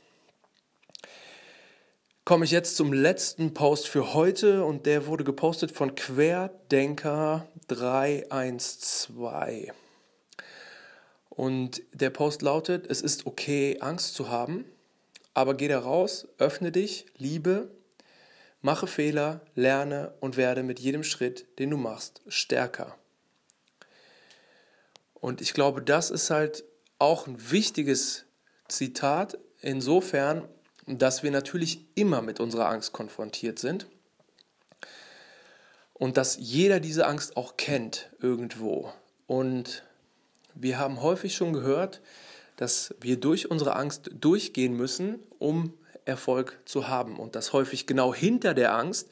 Komme 2.23 2.45
ich 2.45 2.51
jetzt 2.51 2.75
zum 2.75 2.93
letzten 2.93 3.55
Post 3.55 3.87
für 3.87 4.13
heute 4.13 4.63
und 4.63 4.85
der 4.85 5.07
wurde 5.07 5.23
gepostet 5.23 5.71
von 5.71 5.95
Querdenker 5.95 7.47
312. 7.67 9.71
Und 11.29 11.81
der 11.93 12.11
Post 12.11 12.43
lautet, 12.43 12.85
es 12.87 13.01
ist 13.01 13.25
okay, 13.25 13.77
Angst 13.79 14.13
zu 14.13 14.29
haben, 14.29 14.65
aber 15.33 15.55
geh 15.55 15.67
da 15.67 15.79
raus, 15.79 16.27
öffne 16.37 16.71
dich, 16.71 17.07
liebe, 17.17 17.71
Mache 18.61 18.87
Fehler, 18.87 19.41
lerne 19.55 20.13
und 20.19 20.37
werde 20.37 20.63
mit 20.63 20.79
jedem 20.79 21.03
Schritt, 21.03 21.47
den 21.59 21.71
du 21.71 21.77
machst, 21.77 22.21
stärker. 22.27 22.95
Und 25.15 25.41
ich 25.41 25.53
glaube, 25.53 25.81
das 25.81 26.11
ist 26.11 26.29
halt 26.29 26.63
auch 26.99 27.27
ein 27.27 27.51
wichtiges 27.51 28.25
Zitat 28.67 29.37
insofern, 29.61 30.47
dass 30.87 31.23
wir 31.23 31.31
natürlich 31.31 31.85
immer 31.95 32.21
mit 32.21 32.39
unserer 32.39 32.69
Angst 32.69 32.91
konfrontiert 32.91 33.59
sind 33.59 33.87
und 35.93 36.17
dass 36.17 36.37
jeder 36.39 36.79
diese 36.79 37.05
Angst 37.05 37.37
auch 37.37 37.57
kennt 37.57 38.09
irgendwo. 38.19 38.91
Und 39.27 39.83
wir 40.55 40.79
haben 40.79 41.01
häufig 41.01 41.35
schon 41.35 41.53
gehört, 41.53 42.01
dass 42.57 42.93
wir 42.99 43.19
durch 43.19 43.49
unsere 43.49 43.75
Angst 43.75 44.09
durchgehen 44.19 44.75
müssen, 44.75 45.19
um 45.39 45.73
Erfolg 46.05 46.59
zu 46.65 46.87
haben 46.87 47.17
und 47.17 47.35
dass 47.35 47.53
häufig 47.53 47.87
genau 47.87 48.13
hinter 48.13 48.53
der 48.53 48.75
Angst 48.75 49.09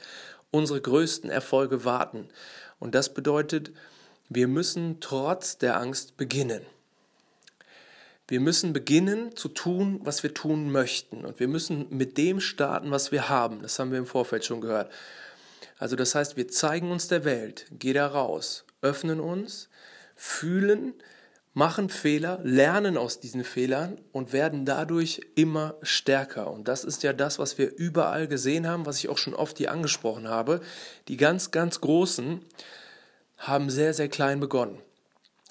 unsere 0.52 0.82
größten 0.82 1.30
Erfolge 1.30 1.86
warten. 1.86 2.30
Und 2.80 2.96
das 2.96 3.14
bedeutet, 3.14 3.72
wir 4.30 4.48
müssen 4.48 5.00
trotz 5.00 5.58
der 5.58 5.80
Angst 5.80 6.18
beginnen. 6.18 6.62
Wir 8.28 8.40
müssen 8.40 8.74
beginnen 8.74 9.36
zu 9.36 9.50
tun, 9.50 10.02
was 10.04 10.22
wir 10.22 10.36
tun 10.36 10.72
möchten. 10.72 11.26
Und 11.26 11.40
wir 11.40 11.48
müssen 11.48 11.88
mit 11.90 12.18
dem 12.18 12.40
starten, 12.40 12.92
was 12.92 13.12
wir 13.12 13.28
haben. 13.28 13.64
Das 13.64 13.80
haben 13.80 13.92
wir 13.92 13.98
im 13.98 14.06
Vorfeld 14.06 14.46
schon 14.46 14.62
gehört. 14.62 14.92
Also 15.80 15.96
das 15.96 16.14
heißt, 16.14 16.38
wir 16.38 16.48
zeigen 16.48 16.92
uns 16.92 17.08
der 17.08 17.26
Welt, 17.26 17.66
geh 17.72 17.94
da 17.94 18.06
raus, 18.06 18.66
öffnen 18.82 19.20
uns, 19.20 19.70
fühlen, 20.16 20.94
machen 21.54 21.90
Fehler, 21.90 22.40
lernen 22.44 22.98
aus 22.98 23.20
diesen 23.20 23.44
Fehlern 23.44 24.00
und 24.12 24.34
werden 24.34 24.66
dadurch 24.66 25.22
immer 25.36 25.76
stärker. 25.82 26.52
Und 26.52 26.68
das 26.68 26.84
ist 26.84 27.04
ja 27.04 27.14
das, 27.14 27.40
was 27.40 27.58
wir 27.58 27.76
überall 27.76 28.28
gesehen 28.28 28.68
haben, 28.68 28.86
was 28.86 29.00
ich 29.00 29.10
auch 29.10 29.18
schon 29.18 29.34
oft 29.34 29.58
hier 29.58 29.72
angesprochen 29.72 30.28
habe. 30.28 30.62
Die 31.08 31.18
ganz, 31.18 31.52
ganz 31.52 31.82
Großen 31.82 32.42
haben 33.38 33.70
sehr, 33.70 33.94
sehr 33.94 34.10
klein 34.10 34.40
begonnen. 34.40 34.78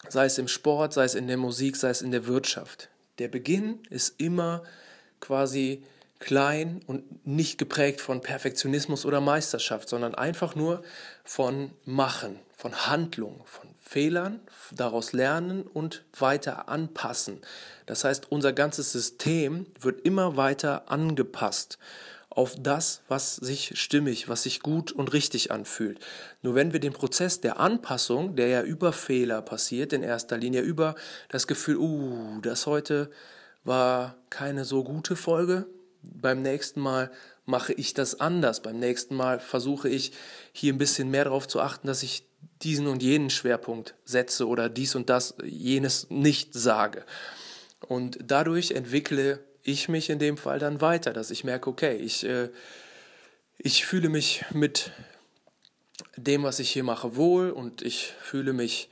Sei 0.08 0.26
es 0.26 0.38
im 0.38 0.48
Sport, 0.48 0.92
sei 0.92 1.04
es 1.04 1.14
in 1.14 1.26
der 1.26 1.36
Musik, 1.36 1.76
sei 1.76 1.90
es 1.90 2.02
in 2.02 2.12
der 2.12 2.26
Wirtschaft. 2.26 2.88
Der 3.18 3.28
Beginn 3.28 3.80
ist 3.90 4.20
immer 4.20 4.62
quasi 5.20 5.82
klein 6.20 6.80
und 6.86 7.26
nicht 7.26 7.58
geprägt 7.58 8.00
von 8.00 8.20
Perfektionismus 8.20 9.04
oder 9.04 9.20
Meisterschaft, 9.20 9.88
sondern 9.88 10.14
einfach 10.14 10.54
nur 10.54 10.82
von 11.24 11.72
Machen, 11.84 12.38
von 12.56 12.86
Handlung, 12.86 13.42
von 13.44 13.67
Fehlern, 13.88 14.40
daraus 14.70 15.14
lernen 15.14 15.62
und 15.62 16.04
weiter 16.18 16.68
anpassen. 16.68 17.40
Das 17.86 18.04
heißt, 18.04 18.30
unser 18.30 18.52
ganzes 18.52 18.92
System 18.92 19.64
wird 19.80 20.02
immer 20.02 20.36
weiter 20.36 20.90
angepasst 20.90 21.78
auf 22.28 22.54
das, 22.60 23.00
was 23.08 23.36
sich 23.36 23.80
stimmig, 23.80 24.28
was 24.28 24.42
sich 24.42 24.60
gut 24.60 24.92
und 24.92 25.14
richtig 25.14 25.50
anfühlt. 25.52 26.00
Nur 26.42 26.54
wenn 26.54 26.74
wir 26.74 26.80
den 26.80 26.92
Prozess 26.92 27.40
der 27.40 27.58
Anpassung, 27.58 28.36
der 28.36 28.48
ja 28.48 28.62
über 28.62 28.92
Fehler 28.92 29.40
passiert, 29.40 29.94
in 29.94 30.02
erster 30.02 30.36
Linie 30.36 30.60
über 30.60 30.94
das 31.30 31.46
Gefühl, 31.46 31.78
uh, 31.78 32.40
das 32.42 32.66
heute 32.66 33.10
war 33.64 34.16
keine 34.28 34.66
so 34.66 34.84
gute 34.84 35.16
Folge, 35.16 35.66
beim 36.02 36.42
nächsten 36.42 36.80
Mal 36.80 37.10
mache 37.46 37.72
ich 37.72 37.94
das 37.94 38.20
anders. 38.20 38.60
Beim 38.60 38.78
nächsten 38.78 39.14
Mal 39.16 39.40
versuche 39.40 39.88
ich 39.88 40.12
hier 40.52 40.74
ein 40.74 40.78
bisschen 40.78 41.10
mehr 41.10 41.24
darauf 41.24 41.48
zu 41.48 41.60
achten, 41.60 41.86
dass 41.86 42.02
ich 42.02 42.28
diesen 42.62 42.86
und 42.86 43.02
jenen 43.02 43.30
Schwerpunkt 43.30 43.94
setze 44.04 44.46
oder 44.46 44.68
dies 44.68 44.94
und 44.94 45.10
das, 45.10 45.34
jenes 45.44 46.10
nicht 46.10 46.54
sage. 46.54 47.04
Und 47.80 48.18
dadurch 48.22 48.72
entwickle 48.72 49.40
ich 49.62 49.88
mich 49.88 50.10
in 50.10 50.18
dem 50.18 50.36
Fall 50.36 50.58
dann 50.58 50.80
weiter, 50.80 51.12
dass 51.12 51.30
ich 51.30 51.44
merke, 51.44 51.70
okay, 51.70 51.96
ich, 51.96 52.24
äh, 52.24 52.48
ich 53.58 53.84
fühle 53.84 54.08
mich 54.08 54.44
mit 54.52 54.92
dem, 56.16 56.42
was 56.42 56.58
ich 56.58 56.70
hier 56.70 56.84
mache, 56.84 57.16
wohl 57.16 57.50
und 57.50 57.82
ich 57.82 58.14
fühle 58.20 58.52
mich 58.52 58.88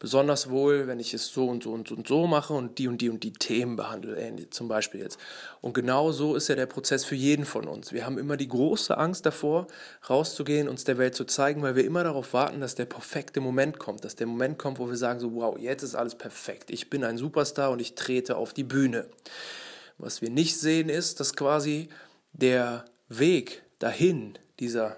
besonders 0.00 0.48
wohl, 0.48 0.88
wenn 0.88 0.98
ich 0.98 1.14
es 1.14 1.28
so 1.28 1.46
und 1.46 1.62
so 1.62 1.72
und 1.72 1.86
so 1.86 1.94
und 1.94 2.08
so 2.08 2.26
mache 2.26 2.54
und 2.54 2.78
die 2.78 2.88
und 2.88 3.00
die 3.02 3.10
und 3.10 3.22
die 3.22 3.34
Themen 3.34 3.76
behandle, 3.76 4.48
zum 4.50 4.66
Beispiel 4.66 5.00
jetzt. 5.00 5.20
Und 5.60 5.74
genau 5.74 6.10
so 6.10 6.34
ist 6.34 6.48
ja 6.48 6.56
der 6.56 6.66
Prozess 6.66 7.04
für 7.04 7.14
jeden 7.14 7.44
von 7.44 7.68
uns. 7.68 7.92
Wir 7.92 8.06
haben 8.06 8.18
immer 8.18 8.38
die 8.38 8.48
große 8.48 8.96
Angst 8.96 9.26
davor, 9.26 9.66
rauszugehen, 10.08 10.68
uns 10.68 10.84
der 10.84 10.98
Welt 10.98 11.14
zu 11.14 11.24
zeigen, 11.24 11.62
weil 11.62 11.76
wir 11.76 11.84
immer 11.84 12.02
darauf 12.02 12.32
warten, 12.32 12.60
dass 12.60 12.74
der 12.74 12.86
perfekte 12.86 13.40
Moment 13.40 13.78
kommt, 13.78 14.04
dass 14.04 14.16
der 14.16 14.26
Moment 14.26 14.58
kommt, 14.58 14.78
wo 14.78 14.88
wir 14.88 14.96
sagen 14.96 15.20
so, 15.20 15.34
wow, 15.34 15.56
jetzt 15.58 15.82
ist 15.82 15.94
alles 15.94 16.16
perfekt. 16.16 16.70
Ich 16.70 16.88
bin 16.88 17.04
ein 17.04 17.18
Superstar 17.18 17.70
und 17.70 17.80
ich 17.80 17.94
trete 17.94 18.36
auf 18.36 18.54
die 18.54 18.64
Bühne. 18.64 19.06
Was 19.98 20.22
wir 20.22 20.30
nicht 20.30 20.58
sehen 20.58 20.88
ist, 20.88 21.20
dass 21.20 21.36
quasi 21.36 21.90
der 22.32 22.86
Weg 23.10 23.62
dahin, 23.78 24.38
dieser 24.60 24.96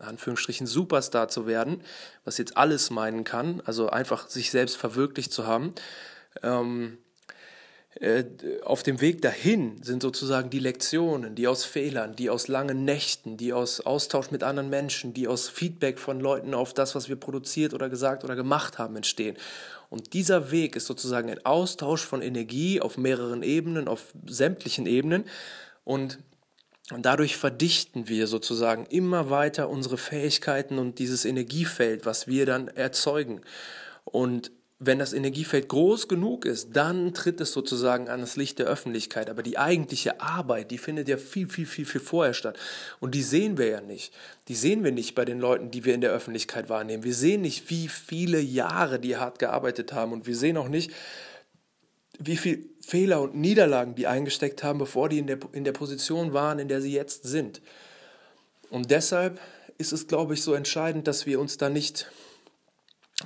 Anführungsstrichen 0.00 0.66
Superstar 0.66 1.28
zu 1.28 1.46
werden, 1.46 1.82
was 2.24 2.38
jetzt 2.38 2.56
alles 2.56 2.90
meinen 2.90 3.24
kann, 3.24 3.62
also 3.64 3.88
einfach 3.90 4.28
sich 4.28 4.50
selbst 4.50 4.76
verwirklicht 4.76 5.32
zu 5.32 5.46
haben, 5.46 5.74
ähm, 6.42 6.98
äh, 7.98 8.24
auf 8.62 8.84
dem 8.84 9.00
Weg 9.00 9.20
dahin 9.20 9.82
sind 9.82 10.00
sozusagen 10.00 10.48
die 10.48 10.60
Lektionen, 10.60 11.34
die 11.34 11.48
aus 11.48 11.64
Fehlern, 11.64 12.14
die 12.14 12.30
aus 12.30 12.46
langen 12.46 12.84
Nächten, 12.84 13.36
die 13.36 13.52
aus 13.52 13.80
Austausch 13.80 14.30
mit 14.30 14.44
anderen 14.44 14.70
Menschen, 14.70 15.12
die 15.12 15.26
aus 15.26 15.48
Feedback 15.48 15.98
von 15.98 16.20
Leuten 16.20 16.54
auf 16.54 16.72
das, 16.72 16.94
was 16.94 17.08
wir 17.08 17.16
produziert 17.16 17.74
oder 17.74 17.88
gesagt 17.88 18.22
oder 18.22 18.36
gemacht 18.36 18.78
haben, 18.78 18.94
entstehen. 18.94 19.36
Und 19.88 20.12
dieser 20.12 20.52
Weg 20.52 20.76
ist 20.76 20.86
sozusagen 20.86 21.28
ein 21.30 21.44
Austausch 21.44 22.04
von 22.04 22.22
Energie 22.22 22.80
auf 22.80 22.96
mehreren 22.96 23.42
Ebenen, 23.42 23.88
auf 23.88 24.14
sämtlichen 24.24 24.86
Ebenen. 24.86 25.24
Und 25.82 26.20
und 26.90 27.06
dadurch 27.06 27.36
verdichten 27.36 28.08
wir 28.08 28.26
sozusagen 28.26 28.86
immer 28.86 29.30
weiter 29.30 29.68
unsere 29.68 29.96
Fähigkeiten 29.96 30.78
und 30.78 30.98
dieses 30.98 31.24
Energiefeld, 31.24 32.06
was 32.06 32.26
wir 32.26 32.46
dann 32.46 32.68
erzeugen. 32.68 33.42
Und 34.04 34.50
wenn 34.82 34.98
das 34.98 35.12
Energiefeld 35.12 35.68
groß 35.68 36.08
genug 36.08 36.46
ist, 36.46 36.70
dann 36.72 37.12
tritt 37.12 37.38
es 37.42 37.52
sozusagen 37.52 38.08
an 38.08 38.22
das 38.22 38.36
Licht 38.36 38.58
der 38.58 38.66
Öffentlichkeit. 38.66 39.28
Aber 39.28 39.42
die 39.42 39.58
eigentliche 39.58 40.22
Arbeit, 40.22 40.70
die 40.70 40.78
findet 40.78 41.06
ja 41.06 41.18
viel, 41.18 41.48
viel, 41.48 41.66
viel, 41.66 41.84
viel 41.84 42.00
vorher 42.00 42.32
statt. 42.32 42.58
Und 42.98 43.14
die 43.14 43.22
sehen 43.22 43.58
wir 43.58 43.66
ja 43.66 43.80
nicht. 43.82 44.14
Die 44.48 44.54
sehen 44.54 44.82
wir 44.82 44.90
nicht 44.90 45.14
bei 45.14 45.26
den 45.26 45.38
Leuten, 45.38 45.70
die 45.70 45.84
wir 45.84 45.94
in 45.94 46.00
der 46.00 46.12
Öffentlichkeit 46.12 46.70
wahrnehmen. 46.70 47.04
Wir 47.04 47.14
sehen 47.14 47.42
nicht, 47.42 47.68
wie 47.68 47.88
viele 47.88 48.40
Jahre 48.40 48.98
die 48.98 49.18
hart 49.18 49.38
gearbeitet 49.38 49.92
haben. 49.92 50.12
Und 50.12 50.26
wir 50.26 50.36
sehen 50.36 50.56
auch 50.56 50.68
nicht, 50.68 50.90
wie 52.20 52.36
viel 52.36 52.68
Fehler 52.80 53.22
und 53.22 53.34
Niederlagen 53.34 53.94
die 53.94 54.06
eingesteckt 54.06 54.62
haben, 54.62 54.78
bevor 54.78 55.08
die 55.08 55.18
in 55.18 55.26
der, 55.26 55.38
in 55.52 55.64
der 55.64 55.72
Position 55.72 56.32
waren, 56.32 56.58
in 56.58 56.68
der 56.68 56.80
sie 56.80 56.92
jetzt 56.92 57.24
sind. 57.24 57.62
Und 58.68 58.90
deshalb 58.90 59.40
ist 59.78 59.92
es, 59.92 60.06
glaube 60.06 60.34
ich, 60.34 60.42
so 60.42 60.52
entscheidend, 60.52 61.08
dass 61.08 61.24
wir 61.24 61.40
uns 61.40 61.56
da 61.56 61.70
nicht 61.70 62.10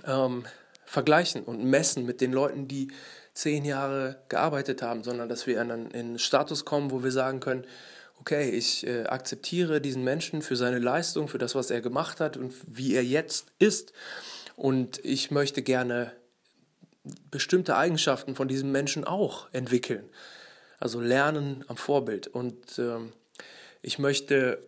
ähm, 0.06 0.44
vergleichen 0.86 1.42
und 1.42 1.64
messen 1.64 2.06
mit 2.06 2.20
den 2.20 2.32
Leuten, 2.32 2.68
die 2.68 2.88
zehn 3.34 3.64
Jahre 3.64 4.22
gearbeitet 4.28 4.80
haben, 4.80 5.02
sondern 5.02 5.28
dass 5.28 5.46
wir 5.48 5.60
in 5.60 5.70
einen 5.70 6.18
Status 6.20 6.64
kommen, 6.64 6.92
wo 6.92 7.02
wir 7.02 7.10
sagen 7.10 7.40
können, 7.40 7.66
okay, 8.20 8.50
ich 8.50 8.86
äh, 8.86 9.04
akzeptiere 9.06 9.80
diesen 9.80 10.04
Menschen 10.04 10.40
für 10.40 10.54
seine 10.54 10.78
Leistung, 10.78 11.26
für 11.26 11.38
das, 11.38 11.56
was 11.56 11.70
er 11.70 11.80
gemacht 11.80 12.20
hat 12.20 12.36
und 12.36 12.54
wie 12.66 12.94
er 12.94 13.04
jetzt 13.04 13.48
ist. 13.58 13.92
Und 14.54 15.04
ich 15.04 15.32
möchte 15.32 15.62
gerne 15.62 16.12
bestimmte 17.30 17.76
Eigenschaften 17.76 18.34
von 18.34 18.48
diesem 18.48 18.72
Menschen 18.72 19.04
auch 19.04 19.48
entwickeln. 19.52 20.04
Also 20.80 21.00
lernen 21.00 21.64
am 21.68 21.76
Vorbild. 21.76 22.26
Und 22.26 22.78
ähm, 22.78 23.12
ich 23.82 23.98
möchte 23.98 24.58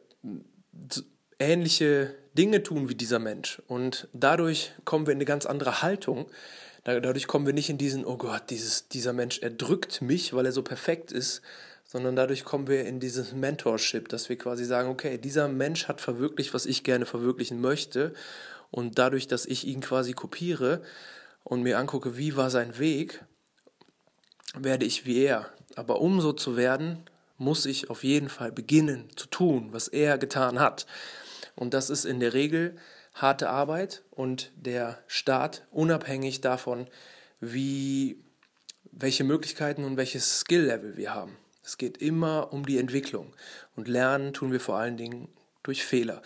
ähnliche 1.39 2.15
Dinge 2.35 2.63
tun 2.63 2.89
wie 2.89 2.95
dieser 2.95 3.19
Mensch. 3.19 3.63
Und 3.67 4.09
dadurch 4.13 4.73
kommen 4.85 5.07
wir 5.07 5.13
in 5.13 5.19
eine 5.19 5.25
ganz 5.25 5.47
andere 5.47 5.83
Haltung. 5.83 6.27
Dadurch 6.85 7.27
kommen 7.27 7.47
wir 7.47 7.53
nicht 7.53 7.69
in 7.69 7.79
diesen, 7.79 8.05
oh 8.05 8.17
Gott, 8.17 8.45
dieses, 8.51 8.89
dieser 8.89 9.13
Mensch 9.13 9.41
erdrückt 9.41 10.03
mich, 10.03 10.35
weil 10.35 10.47
er 10.47 10.53
so 10.53 10.63
perfekt 10.63 11.11
ist, 11.11 11.43
sondern 11.85 12.15
dadurch 12.15 12.45
kommen 12.45 12.69
wir 12.69 12.85
in 12.85 13.01
dieses 13.01 13.33
Mentorship, 13.33 14.09
dass 14.09 14.29
wir 14.29 14.39
quasi 14.39 14.65
sagen, 14.65 14.89
okay, 14.89 15.19
dieser 15.19 15.49
Mensch 15.49 15.89
hat 15.89 16.01
verwirklicht, 16.01 16.55
was 16.55 16.67
ich 16.67 16.85
gerne 16.85 17.07
verwirklichen 17.07 17.61
möchte. 17.61 18.13
Und 18.71 18.99
dadurch, 18.99 19.27
dass 19.27 19.47
ich 19.47 19.67
ihn 19.67 19.81
quasi 19.81 20.13
kopiere 20.13 20.83
und 21.47 21.63
mir 21.63 21.79
angucke, 21.79 22.17
wie 22.17 22.35
war 22.35 22.51
sein 22.51 22.77
Weg, 22.77 23.25
werde 24.59 24.85
ich 24.85 25.07
wie 25.07 25.23
er. 25.23 25.49
Aber 25.77 26.01
um 26.01 26.21
so 26.21 26.33
zu 26.33 26.57
werden, 26.57 27.09
muss 27.39 27.67
ich 27.67 27.89
auf 27.89 28.03
jeden 28.03 28.29
Fall 28.29 28.51
beginnen 28.51 29.09
zu 29.15 29.29
tun, 29.29 29.69
was 29.71 29.87
er 29.87 30.19
getan 30.19 30.59
hat. 30.59 30.87
Und 31.55 31.73
das 31.73 31.89
ist 31.89 32.05
in 32.05 32.19
der 32.19 32.35
Regel 32.35 32.75
harte 33.15 33.49
Arbeit 33.49 34.03
und 34.11 34.51
der 34.57 34.99
Staat 35.07 35.65
unabhängig 35.71 36.41
davon, 36.41 36.89
wie, 37.39 38.25
welche 38.91 39.23
Möglichkeiten 39.23 39.85
und 39.85 39.97
welches 39.97 40.41
Skill-Level 40.41 40.97
wir 40.97 41.15
haben. 41.15 41.37
Es 41.63 41.79
geht 41.79 41.99
immer 41.99 42.53
um 42.53 42.67
die 42.67 42.79
Entwicklung. 42.79 43.37
Und 43.77 43.87
lernen 43.87 44.33
tun 44.33 44.51
wir 44.51 44.61
vor 44.61 44.79
allen 44.79 44.97
Dingen 44.97 45.29
durch 45.63 45.85
Fehler. 45.85 46.23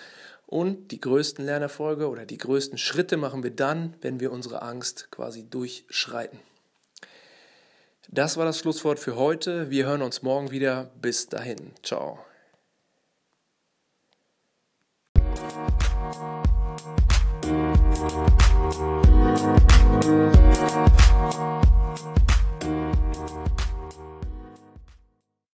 Und 0.51 0.91
die 0.91 1.01
größten 1.01 1.45
Lernerfolge 1.45 2.09
oder 2.09 2.27
die 2.27 2.37
größten 2.37 2.77
Schritte 2.77 3.17
machen 3.17 3.45
wir 3.45 3.53
dann, 3.53 3.95
wenn 4.01 4.19
wir 4.19 4.33
unsere 4.33 4.63
Angst 4.63 5.07
quasi 5.13 5.49
durchschreiten. 5.49 6.41
Das 8.09 8.37
war 8.37 8.47
das 8.47 8.59
Schlusswort 8.59 8.99
für 8.99 9.15
heute. 9.15 9.71
Wir 9.71 9.87
hören 9.87 10.03
uns 10.03 10.23
morgen 10.23 10.51
wieder. 10.51 10.91
Bis 11.01 11.29
dahin. 11.29 11.71
Ciao. 11.85 12.19